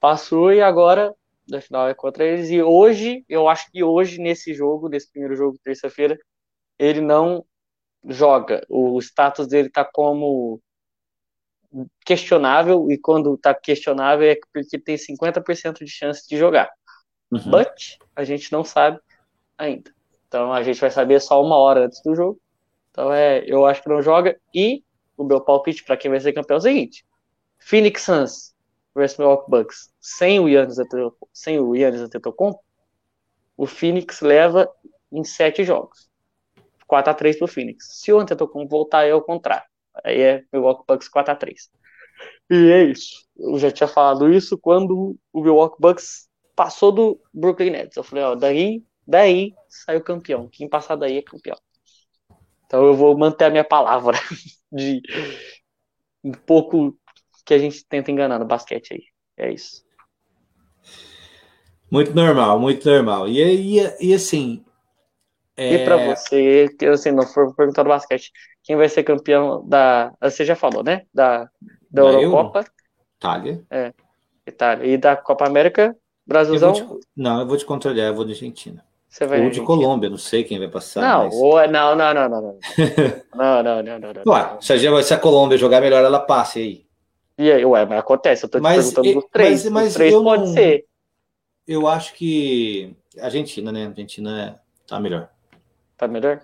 Passou 0.00 0.50
e 0.50 0.62
agora 0.62 1.14
na 1.46 1.60
final 1.60 1.86
é 1.86 1.92
contra 1.92 2.24
eles. 2.24 2.48
E 2.48 2.62
hoje, 2.62 3.22
eu 3.28 3.48
acho 3.48 3.70
que 3.70 3.84
hoje, 3.84 4.18
nesse 4.18 4.54
jogo, 4.54 4.88
nesse 4.88 5.12
primeiro 5.12 5.36
jogo, 5.36 5.58
terça-feira, 5.62 6.18
ele 6.78 7.02
não 7.02 7.44
joga. 8.06 8.64
O 8.66 8.98
status 8.98 9.46
dele 9.46 9.68
tá 9.68 9.84
como 9.84 10.58
questionável, 12.04 12.90
e 12.90 12.98
quando 12.98 13.34
está 13.34 13.54
questionável 13.54 14.28
é 14.28 14.36
porque 14.52 14.78
tem 14.78 14.96
50% 14.96 15.84
de 15.84 15.88
chance 15.88 16.28
de 16.28 16.36
jogar. 16.36 16.70
Uhum. 17.30 17.50
But 17.50 17.98
a 18.16 18.24
gente 18.24 18.50
não 18.52 18.64
sabe 18.64 18.98
ainda. 19.56 19.92
Então 20.26 20.52
a 20.52 20.62
gente 20.62 20.80
vai 20.80 20.90
saber 20.90 21.20
só 21.20 21.42
uma 21.42 21.56
hora 21.56 21.86
antes 21.86 22.02
do 22.02 22.14
jogo. 22.14 22.40
Então 22.90 23.12
é, 23.12 23.44
eu 23.46 23.64
acho 23.66 23.82
que 23.82 23.88
não 23.88 24.02
joga. 24.02 24.38
E 24.54 24.84
o 25.16 25.24
meu 25.24 25.40
palpite 25.40 25.84
para 25.84 25.96
quem 25.96 26.10
vai 26.10 26.20
ser 26.20 26.32
campeão 26.32 26.56
é 26.56 26.58
o 26.58 26.62
seguinte: 26.62 27.04
Phoenix 27.58 28.02
Suns 28.02 28.54
versus 28.94 29.18
Milwaukee 29.18 29.50
Bucks 29.50 29.92
sem 30.00 30.40
o 30.40 30.48
Yannis 30.48 30.76
sem 31.32 31.60
o 31.60 31.74
Yannis 31.76 32.00
Antetokounmpo, 32.00 32.60
o 33.56 33.66
Phoenix 33.66 34.20
leva 34.20 34.68
em 35.12 35.22
sete 35.22 35.64
jogos. 35.64 36.10
4 36.86 37.12
a 37.12 37.14
3 37.14 37.38
pro 37.38 37.46
Phoenix. 37.46 38.00
Se 38.00 38.12
o 38.12 38.18
Antetokounmpo 38.18 38.68
voltar, 38.68 39.04
é 39.04 39.14
o 39.14 39.22
contrário. 39.22 39.69
Aí 40.04 40.20
é 40.20 40.44
Milwaukee 40.52 40.84
Bucks 40.86 41.08
4x3. 41.08 41.54
E 42.50 42.70
é 42.70 42.84
isso. 42.84 43.24
Eu 43.36 43.58
já 43.58 43.70
tinha 43.70 43.88
falado 43.88 44.32
isso 44.32 44.58
quando 44.58 45.16
o 45.32 45.42
Milwaukee 45.42 45.80
Bucks 45.80 46.28
passou 46.54 46.92
do 46.92 47.20
Brooklyn 47.32 47.70
Nets. 47.70 47.96
Eu 47.96 48.04
falei, 48.04 48.24
ó, 48.24 48.34
daí, 48.34 48.84
daí 49.06 49.54
saiu 49.68 50.02
campeão. 50.02 50.48
Quem 50.48 50.68
passar 50.68 50.96
daí 50.96 51.18
é 51.18 51.22
campeão. 51.22 51.56
Então 52.66 52.84
eu 52.84 52.94
vou 52.94 53.16
manter 53.16 53.46
a 53.46 53.50
minha 53.50 53.64
palavra 53.64 54.18
de 54.70 55.02
um 56.22 56.32
pouco 56.32 56.96
que 57.44 57.54
a 57.54 57.58
gente 57.58 57.84
tenta 57.84 58.10
enganar 58.10 58.38
no 58.38 58.44
basquete 58.44 58.94
aí. 58.94 59.02
É 59.36 59.52
isso. 59.52 59.84
Muito 61.90 62.14
normal, 62.14 62.60
muito 62.60 62.88
normal. 62.88 63.28
E, 63.28 63.78
e, 63.78 64.08
e 64.08 64.14
assim. 64.14 64.64
É... 65.60 65.74
E 65.74 65.84
para 65.84 65.98
você, 65.98 66.74
que 66.78 66.86
assim, 66.86 67.10
não 67.10 67.26
for 67.26 67.54
perguntar 67.54 67.82
do 67.82 67.90
basquete, 67.90 68.32
quem 68.64 68.76
vai 68.76 68.88
ser 68.88 69.02
campeão 69.02 69.62
da. 69.68 70.10
Você 70.22 70.42
já 70.42 70.56
falou, 70.56 70.82
né? 70.82 71.02
Da, 71.12 71.40
da, 71.90 72.02
da 72.02 72.12
Eurocopa. 72.12 72.64
Itália. 73.18 73.62
É. 73.70 73.92
Itália. 74.46 74.86
E 74.86 74.96
da 74.96 75.16
Copa 75.16 75.46
América, 75.46 75.94
Brasilzão. 76.26 76.70
Eu 76.70 76.74
te, 76.74 77.06
não, 77.14 77.40
eu 77.40 77.46
vou 77.46 77.58
te 77.58 77.66
controlar, 77.66 78.04
eu 78.04 78.14
vou 78.14 78.24
de 78.24 78.32
Argentina. 78.32 78.82
Você 79.06 79.26
vai 79.26 79.42
ou 79.42 79.50
de 79.50 79.60
Colômbia, 79.60 80.08
não 80.08 80.16
sei 80.16 80.44
quem 80.44 80.58
vai 80.58 80.68
passar. 80.68 81.02
Não, 81.02 81.24
mas... 81.24 81.34
ou, 81.34 81.60
é, 81.60 81.68
não, 81.68 81.94
não, 81.94 82.14
não, 82.14 82.28
não, 82.30 82.40
não. 82.40 82.58
não, 83.36 83.62
não, 83.62 83.82
não, 83.82 83.98
não, 83.98 84.12
não. 84.14 84.32
Ué, 84.32 84.56
se 84.62 84.72
a, 84.72 85.02
se 85.02 85.12
a 85.12 85.18
Colômbia 85.18 85.58
jogar 85.58 85.82
melhor, 85.82 86.02
ela 86.02 86.20
passe 86.20 86.58
aí. 86.58 86.86
E 87.36 87.52
aí, 87.52 87.64
ué, 87.66 87.84
mas 87.84 87.98
acontece, 87.98 88.46
eu 88.46 88.48
tô 88.48 88.58
te 88.58 88.62
mas, 88.62 88.94
perguntando 88.94 89.20
dos 89.20 89.30
três. 89.30 89.64
Mas, 89.64 89.72
mas 89.72 89.94
três 89.94 90.14
pode 90.14 90.44
não, 90.44 90.52
ser. 90.54 90.86
Eu 91.68 91.86
acho 91.86 92.14
que 92.14 92.96
Argentina, 93.20 93.70
né? 93.70 93.88
Argentina 93.88 94.42
é, 94.42 94.86
tá 94.86 94.98
melhor. 94.98 95.28
Tá 96.00 96.08
melhor? 96.08 96.40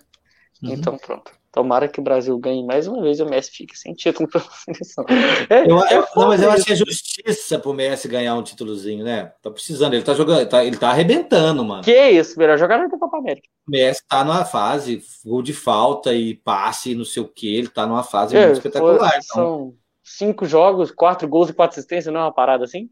Uhum. 0.61 0.71
Então 0.71 0.95
pronto. 0.99 1.31
Tomara 1.51 1.87
que 1.87 1.99
o 1.99 2.03
Brasil 2.03 2.37
ganhe 2.37 2.63
mais 2.63 2.87
uma 2.87 3.01
vez 3.01 3.17
e 3.17 3.23
o 3.23 3.25
Messi 3.27 3.49
fique 3.49 3.75
sem 3.75 3.95
título 3.95 4.29
pela 4.29 4.45
seleção. 4.51 5.03
É, 5.49 5.61
eu, 5.61 5.83
é 5.83 6.05
não, 6.15 6.27
mas 6.27 6.43
eu 6.43 6.51
acho 6.51 6.63
que 6.63 6.73
é 6.73 6.75
justiça 6.75 7.57
pro 7.57 7.73
Messi 7.73 8.07
ganhar 8.07 8.35
um 8.35 8.43
títulozinho, 8.43 9.03
né? 9.03 9.31
Tá 9.41 9.49
precisando, 9.49 9.95
ele 9.95 10.03
tá 10.03 10.13
jogando, 10.13 10.41
ele 10.41 10.49
tá, 10.49 10.63
ele 10.63 10.77
tá 10.77 10.89
arrebentando, 10.89 11.65
mano. 11.65 11.81
Que 11.81 12.09
isso, 12.11 12.37
melhor 12.37 12.59
jogador 12.59 12.87
da 12.87 12.99
Copa 12.99 13.17
América. 13.17 13.47
O 13.67 13.71
Messi 13.71 14.03
tá 14.07 14.23
numa 14.23 14.45
fase, 14.45 15.01
gol 15.25 15.41
de 15.41 15.53
falta 15.53 16.13
e 16.13 16.35
passe, 16.35 16.93
não 16.93 17.05
sei 17.05 17.23
o 17.23 17.27
que, 17.27 17.55
ele 17.55 17.69
tá 17.69 17.87
numa 17.87 18.03
fase 18.03 18.37
é, 18.37 18.45
muito 18.45 18.57
espetacular. 18.57 18.99
Foi, 18.99 19.07
então. 19.07 19.21
São 19.23 19.73
cinco 20.03 20.45
jogos, 20.45 20.91
quatro 20.91 21.27
gols 21.27 21.49
e 21.49 21.53
quatro 21.53 21.79
assistências, 21.79 22.13
não 22.13 22.21
é 22.21 22.23
uma 22.25 22.33
parada 22.33 22.63
assim? 22.63 22.87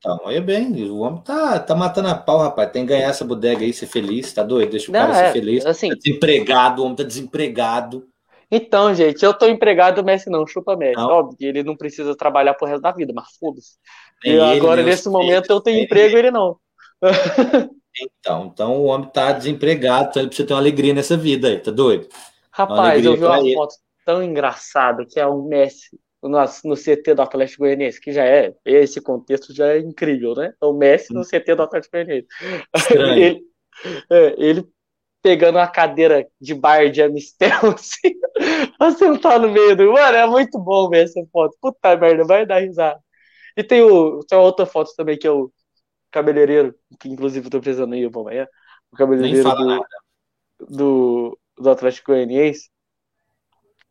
Então, 0.00 0.18
olha 0.24 0.40
bem, 0.40 0.72
o 0.88 1.00
homem 1.00 1.20
tá, 1.20 1.60
tá 1.60 1.74
matando 1.74 2.08
a 2.08 2.14
pau, 2.14 2.38
rapaz. 2.38 2.70
Tem 2.70 2.86
que 2.86 2.88
ganhar 2.88 3.10
essa 3.10 3.22
bodega 3.22 3.62
aí, 3.62 3.70
ser 3.70 3.86
feliz, 3.86 4.32
tá 4.32 4.42
doido? 4.42 4.70
Deixa 4.70 4.90
o 4.90 4.94
não, 4.94 5.00
cara 5.00 5.18
é, 5.18 5.26
ser 5.26 5.32
feliz. 5.34 5.66
Assim, 5.66 5.90
tá 5.90 5.94
desempregado, 5.94 6.80
o 6.80 6.84
homem 6.86 6.96
tá 6.96 7.02
desempregado. 7.02 8.08
Então, 8.50 8.94
gente, 8.94 9.22
eu 9.22 9.34
tô 9.34 9.46
empregado, 9.46 10.00
o 10.00 10.04
Messi 10.04 10.30
não, 10.30 10.46
chupa 10.46 10.74
Messi. 10.74 10.96
Não. 10.96 11.06
Óbvio 11.06 11.36
que 11.36 11.44
ele 11.44 11.62
não 11.62 11.76
precisa 11.76 12.16
trabalhar 12.16 12.54
pro 12.54 12.66
resto 12.66 12.80
da 12.80 12.92
vida, 12.92 13.12
mas 13.14 13.26
foda-se. 13.38 13.76
E 14.24 14.30
ele, 14.30 14.40
agora, 14.40 14.82
nesse 14.82 15.06
momento, 15.10 15.50
eu 15.50 15.60
tenho 15.60 15.84
emprego 15.84 16.16
e 16.16 16.18
ele 16.18 16.30
não. 16.30 16.56
Então, 18.00 18.46
então 18.46 18.76
o 18.76 18.84
homem 18.84 19.08
tá 19.08 19.32
desempregado, 19.32 20.10
então 20.10 20.22
ele 20.22 20.28
precisa 20.28 20.46
ter 20.46 20.54
uma 20.54 20.60
alegria 20.60 20.94
nessa 20.94 21.16
vida 21.16 21.48
aí, 21.48 21.58
tá 21.58 21.72
doido? 21.72 22.08
Rapaz, 22.52 23.04
eu 23.04 23.16
vi 23.16 23.24
uma 23.24 23.40
ele. 23.40 23.54
foto 23.54 23.74
tão 24.06 24.22
engraçado 24.22 25.04
que 25.04 25.18
é 25.18 25.26
o 25.26 25.42
Messi 25.42 25.98
no, 26.22 26.38
no 26.64 26.76
CT 26.76 27.14
do 27.14 27.22
Atlético 27.22 27.64
Goianiense, 27.64 28.00
que 28.00 28.12
já 28.12 28.24
é, 28.24 28.54
esse 28.64 29.00
contexto 29.00 29.54
já 29.54 29.68
é 29.74 29.78
incrível, 29.78 30.34
né? 30.34 30.52
O 30.60 30.72
Messi 30.72 31.12
no 31.12 31.24
CT 31.24 31.54
do 31.54 31.62
Atlético 31.62 31.96
Goianiense. 31.96 32.28
Ele, 32.94 33.42
é, 34.10 34.34
ele 34.36 34.68
pegando 35.22 35.56
uma 35.56 35.68
cadeira 35.68 36.26
de 36.40 36.54
bar 36.54 36.90
de 36.90 37.02
Amistel, 37.02 37.50
assim, 37.74 38.12
pra 38.76 38.90
sentar 38.92 39.38
no 39.40 39.50
meio 39.50 39.76
do. 39.76 39.92
Mano, 39.92 40.16
é 40.16 40.26
muito 40.26 40.58
bom 40.58 40.88
ver 40.88 41.04
essa 41.04 41.20
foto. 41.32 41.56
Puta 41.60 41.96
merda, 41.96 42.24
vai 42.24 42.46
dar 42.46 42.60
risada. 42.60 43.00
E 43.56 43.62
tem, 43.62 43.82
o, 43.82 44.20
tem 44.24 44.38
outra 44.38 44.66
foto 44.66 44.94
também 44.96 45.18
que 45.18 45.26
é 45.26 45.30
o 45.30 45.52
cabeleireiro, 46.10 46.74
que 46.98 47.08
inclusive 47.08 47.46
eu 47.46 47.50
tô 47.50 47.60
precisando 47.60 47.94
ir 47.94 48.08
bom 48.08 48.22
amanhã. 48.22 48.48
O 48.92 48.96
cabeleireiro 48.96 49.50
do, 49.54 49.86
do, 50.68 51.38
do, 51.58 51.70
Atlético 51.70 52.12
Goianiense. 52.12 52.70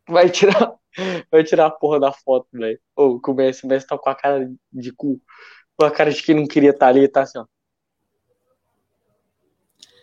Vai 0.08 0.28
tirar, 0.28 0.74
vai 1.30 1.44
tirar 1.44 1.66
a 1.66 1.70
porra 1.70 2.00
da 2.00 2.12
foto, 2.12 2.46
velho. 2.52 2.78
Ou 2.96 3.20
o 3.24 3.34
Messi, 3.34 3.64
o 3.64 3.68
Messi 3.68 3.86
tá 3.86 3.98
com 3.98 4.10
a 4.10 4.14
cara 4.14 4.50
de 4.72 4.92
cu. 4.92 5.20
Com 5.76 5.84
a 5.84 5.90
cara 5.90 6.10
de 6.10 6.22
que 6.22 6.34
não 6.34 6.46
queria 6.46 6.70
estar 6.70 6.86
tá 6.86 6.90
ali, 6.90 7.08
tá 7.08 7.22
assim, 7.22 7.38
ó. 7.38 7.46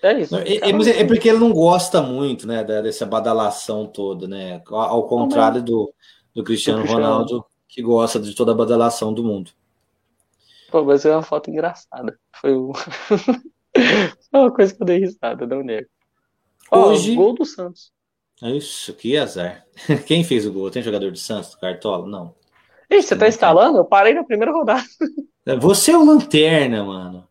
É 0.03 0.19
isso. 0.19 0.35
É, 0.35 0.57
é, 0.57 1.01
é, 1.01 1.05
porque 1.05 1.27
ele 1.27 1.39
não 1.39 1.51
gosta 1.51 2.01
muito, 2.01 2.47
né, 2.47 2.63
dessa 2.63 3.05
badalação 3.05 3.87
toda, 3.87 4.27
né? 4.27 4.61
Ao 4.69 5.07
contrário 5.07 5.61
do, 5.61 5.91
do 6.33 6.43
Cristiano, 6.43 6.79
do 6.79 6.83
Cristiano 6.83 7.07
Ronaldo, 7.07 7.45
que 7.67 7.81
gosta 7.81 8.19
de 8.19 8.35
toda 8.35 8.51
a 8.51 8.55
badalação 8.55 9.13
do 9.13 9.23
mundo. 9.23 9.51
Pô, 10.69 10.83
mas 10.83 11.05
é 11.05 11.11
uma 11.11 11.23
foto 11.23 11.49
engraçada. 11.49 12.17
Foi, 12.35 12.55
um... 12.55 12.71
Foi 14.31 14.39
uma 14.39 14.51
coisa 14.51 14.75
que 14.75 14.81
eu 14.81 14.85
dei 14.85 14.99
risada, 14.99 15.47
não 15.47 15.63
nego. 15.63 15.89
Hoje... 16.71 17.15
gol 17.15 17.33
do 17.33 17.45
Santos. 17.45 17.91
Isso, 18.41 18.93
que 18.93 19.17
azar. 19.17 19.65
Quem 20.05 20.23
fez 20.23 20.45
o 20.45 20.51
gol? 20.51 20.69
Tem 20.69 20.83
jogador 20.83 21.11
do 21.11 21.17
Santos, 21.17 21.51
do 21.51 21.59
Cartola? 21.59 22.07
Não. 22.07 22.35
Ei, 22.89 23.01
você 23.01 23.15
tá 23.15 23.27
instalando? 23.27 23.77
Eu 23.77 23.85
parei 23.85 24.13
na 24.13 24.23
primeira 24.23 24.51
rodada. 24.51 24.83
Você 25.59 25.91
é 25.91 25.97
o 25.97 26.05
lanterna, 26.05 26.83
mano. 26.83 27.27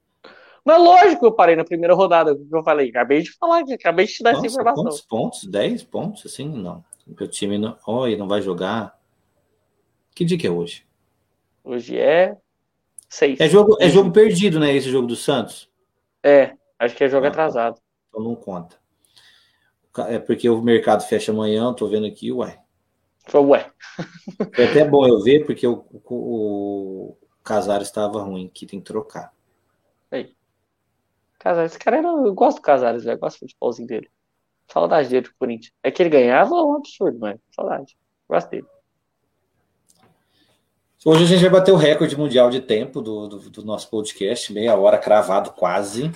Mas 0.65 0.83
lógico 0.83 1.21
que 1.21 1.27
eu 1.27 1.33
parei 1.33 1.55
na 1.55 1.65
primeira 1.65 1.95
rodada, 1.95 2.35
que 2.35 2.43
eu 2.51 2.63
falei, 2.65 2.89
acabei 2.89 3.23
de 3.23 3.31
falar, 3.33 3.63
acabei 3.73 4.05
de 4.05 4.15
te 4.15 4.23
dar 4.23 4.33
Nossa, 4.33 4.47
essa 4.47 4.55
informação. 4.55 4.83
Quantos 4.83 5.01
pontos? 5.01 5.45
10 5.45 5.83
pontos? 5.85 6.27
Assim, 6.27 6.49
não. 6.49 6.85
O 7.07 7.27
time 7.29 7.57
não. 7.57 7.79
Oi, 7.87 8.17
não 8.17 8.27
vai 8.27 8.43
jogar. 8.43 8.99
Que 10.13 10.25
dia 10.25 10.37
que 10.37 10.47
é 10.47 10.51
hoje? 10.51 10.85
Hoje 11.63 11.97
é 11.97 12.37
6. 13.09 13.39
É 13.39 13.49
jogo, 13.49 13.77
é 13.81 13.89
jogo 13.89 14.11
perdido, 14.11 14.59
né? 14.59 14.75
Esse 14.75 14.91
jogo 14.91 15.07
do 15.07 15.15
Santos? 15.15 15.71
É, 16.21 16.57
acho 16.79 16.97
que 16.97 17.05
é 17.05 17.09
jogo 17.09 17.27
ah, 17.27 17.31
tá. 17.31 17.35
atrasado. 17.35 17.81
Então 18.09 18.25
não 18.25 18.35
conta. 18.35 18.77
É 20.09 20.19
porque 20.19 20.49
o 20.49 20.61
mercado 20.61 21.03
fecha 21.03 21.33
amanhã, 21.33 21.73
tô 21.73 21.87
vendo 21.89 22.07
aqui, 22.07 22.33
ué. 22.33 22.59
Foi 23.27 23.41
ué. 23.41 23.71
É 24.59 24.65
até 24.65 24.85
bom 24.85 25.07
eu 25.07 25.23
ver, 25.23 25.45
porque 25.45 25.67
o, 25.67 25.85
o, 25.93 26.15
o 26.15 27.17
Casares 27.43 27.89
estava 27.89 28.23
ruim, 28.23 28.51
que 28.53 28.67
tem 28.67 28.79
que 28.81 28.87
trocar. 28.87 29.33
Casares, 31.47 31.73
esse 31.73 31.79
cara 31.79 31.99
era. 31.99 32.09
Eu 32.09 32.35
gosto 32.35 32.57
do 32.59 32.63
Casares, 32.63 33.05
velho. 33.05 33.19
Gosto 33.19 33.39
do 33.39 33.49
futebolzinho 33.49 33.87
dele. 33.87 34.11
Saudade 34.67 35.09
dele 35.09 35.29
do 35.29 35.35
Corinthians. 35.39 35.73
É 35.81 35.93
que 35.93 36.03
ele 36.03 36.11
ganhava 36.11 36.55
um 36.55 36.75
absurdo, 36.75 37.19
mas 37.21 37.39
saudade. 37.55 37.97
Gosto 38.29 38.51
dele. 38.51 38.67
Hoje 41.05 41.23
a 41.23 41.27
gente 41.27 41.41
vai 41.43 41.51
bater 41.51 41.71
o 41.71 41.77
recorde 41.77 42.19
mundial 42.19 42.51
de 42.51 42.61
tempo 42.61 43.01
do, 43.01 43.29
do, 43.29 43.51
do, 43.51 43.65
nosso 43.65 43.89
podcast, 43.89 44.53
meia 44.53 44.77
hora 44.77 44.99
cravado 44.99 45.53
quase, 45.53 46.11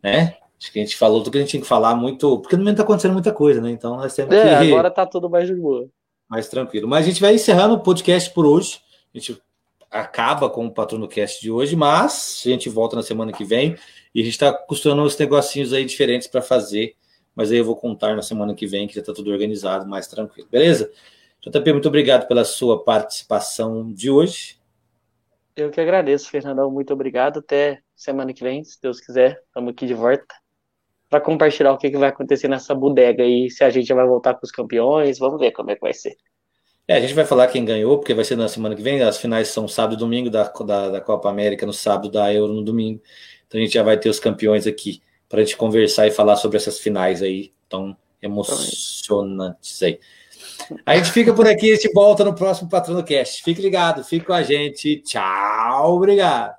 né? 0.00 0.36
Acho 0.60 0.72
que 0.72 0.80
a 0.80 0.82
gente 0.82 0.96
falou 0.96 1.20
tudo 1.22 1.32
que 1.32 1.38
a 1.38 1.40
gente 1.40 1.50
tinha 1.50 1.62
que 1.62 1.68
falar 1.68 1.94
muito, 1.94 2.40
porque 2.40 2.56
no 2.56 2.62
momento 2.62 2.78
tá 2.78 2.82
acontecendo 2.82 3.12
muita 3.12 3.32
coisa, 3.32 3.60
né? 3.60 3.70
Então 3.70 3.96
nós 3.96 4.12
temos 4.14 4.34
é, 4.34 4.58
que... 4.58 4.72
agora 4.72 4.90
tá 4.90 5.06
tudo 5.06 5.30
mais 5.30 5.46
de 5.46 5.54
boa. 5.54 5.88
Mais 6.28 6.48
tranquilo. 6.48 6.88
Mas 6.88 7.06
a 7.06 7.08
gente 7.08 7.20
vai 7.20 7.34
encerrando 7.34 7.74
o 7.74 7.80
podcast 7.80 8.28
por 8.34 8.44
hoje. 8.44 8.80
A 9.14 9.18
gente 9.18 9.40
acaba 9.88 10.50
com 10.50 10.66
o 10.66 10.70
Patrono 10.70 11.06
Cast 11.06 11.40
de 11.40 11.50
hoje, 11.50 11.76
mas 11.76 12.42
a 12.44 12.48
gente 12.48 12.68
volta 12.68 12.96
na 12.96 13.02
semana 13.02 13.32
que 13.32 13.44
vem. 13.44 13.76
E 14.12 14.20
a 14.20 14.24
gente 14.24 14.32
está 14.32 14.52
costurando 14.52 15.02
uns 15.02 15.16
negocinhos 15.16 15.72
aí 15.72 15.84
diferentes 15.84 16.26
para 16.26 16.42
fazer, 16.42 16.96
mas 17.36 17.52
aí 17.52 17.58
eu 17.58 17.64
vou 17.64 17.76
contar 17.76 18.16
na 18.16 18.22
semana 18.22 18.52
que 18.52 18.66
vem, 18.66 18.88
que 18.88 18.94
já 18.94 19.00
está 19.00 19.14
tudo 19.14 19.30
organizado, 19.30 19.88
mais 19.88 20.08
tranquilo. 20.08 20.48
Beleza? 20.50 20.90
JP, 21.40 21.72
muito 21.72 21.88
obrigado 21.88 22.26
pela 22.26 22.44
sua 22.44 22.82
participação 22.82 23.92
de 23.92 24.10
hoje. 24.10 24.58
Eu 25.54 25.70
que 25.70 25.80
agradeço, 25.80 26.28
Fernandão. 26.28 26.68
Muito 26.68 26.92
obrigado. 26.92 27.38
Até 27.38 27.80
semana 27.94 28.34
que 28.34 28.42
vem, 28.42 28.64
se 28.64 28.80
Deus 28.82 29.00
quiser. 29.00 29.40
Estamos 29.46 29.70
aqui 29.70 29.86
de 29.86 29.94
volta 29.94 30.34
para 31.08 31.20
compartilhar 31.20 31.72
o 31.72 31.78
que, 31.78 31.90
que 31.90 31.96
vai 31.96 32.10
acontecer 32.10 32.48
nessa 32.48 32.74
bodega 32.74 33.22
aí, 33.22 33.50
se 33.50 33.64
a 33.64 33.70
gente 33.70 33.92
vai 33.92 34.06
voltar 34.06 34.34
com 34.34 34.44
os 34.44 34.50
campeões. 34.50 35.18
Vamos 35.18 35.40
ver 35.40 35.52
como 35.52 35.70
é 35.70 35.74
que 35.74 35.80
vai 35.80 35.94
ser. 35.94 36.16
É, 36.86 36.96
a 36.96 37.00
gente 37.00 37.14
vai 37.14 37.24
falar 37.24 37.48
quem 37.48 37.64
ganhou, 37.64 37.98
porque 37.98 38.14
vai 38.14 38.24
ser 38.24 38.36
na 38.36 38.48
semana 38.48 38.74
que 38.74 38.82
vem. 38.82 39.02
As 39.02 39.18
finais 39.18 39.48
são 39.48 39.68
sábado 39.68 39.94
e 39.94 39.98
domingo 39.98 40.30
da, 40.30 40.44
da, 40.44 40.88
da 40.90 41.00
Copa 41.00 41.28
América, 41.28 41.66
no 41.66 41.72
sábado, 41.72 42.10
da 42.10 42.32
Euro 42.32 42.54
no 42.54 42.62
domingo. 42.62 43.02
Então 43.46 43.60
a 43.60 43.64
gente 43.64 43.74
já 43.74 43.82
vai 43.82 43.98
ter 43.98 44.08
os 44.08 44.18
campeões 44.18 44.66
aqui 44.66 45.02
para 45.28 45.40
a 45.40 45.44
gente 45.44 45.56
conversar 45.56 46.06
e 46.06 46.10
falar 46.10 46.36
sobre 46.36 46.56
essas 46.56 46.78
finais 46.78 47.22
aí 47.22 47.52
tão 47.68 47.96
emocionantes 48.22 49.82
aí. 49.82 50.00
A 50.84 50.96
gente 50.96 51.12
fica 51.12 51.32
por 51.32 51.46
aqui, 51.46 51.72
a 51.72 51.74
gente 51.74 51.92
volta 51.92 52.24
no 52.24 52.34
próximo 52.34 52.68
Patrono 52.68 53.04
Cast. 53.04 53.42
Fique 53.42 53.60
ligado, 53.60 54.02
fique 54.02 54.26
com 54.26 54.32
a 54.32 54.42
gente. 54.42 55.00
Tchau, 55.02 55.94
obrigado. 55.94 56.57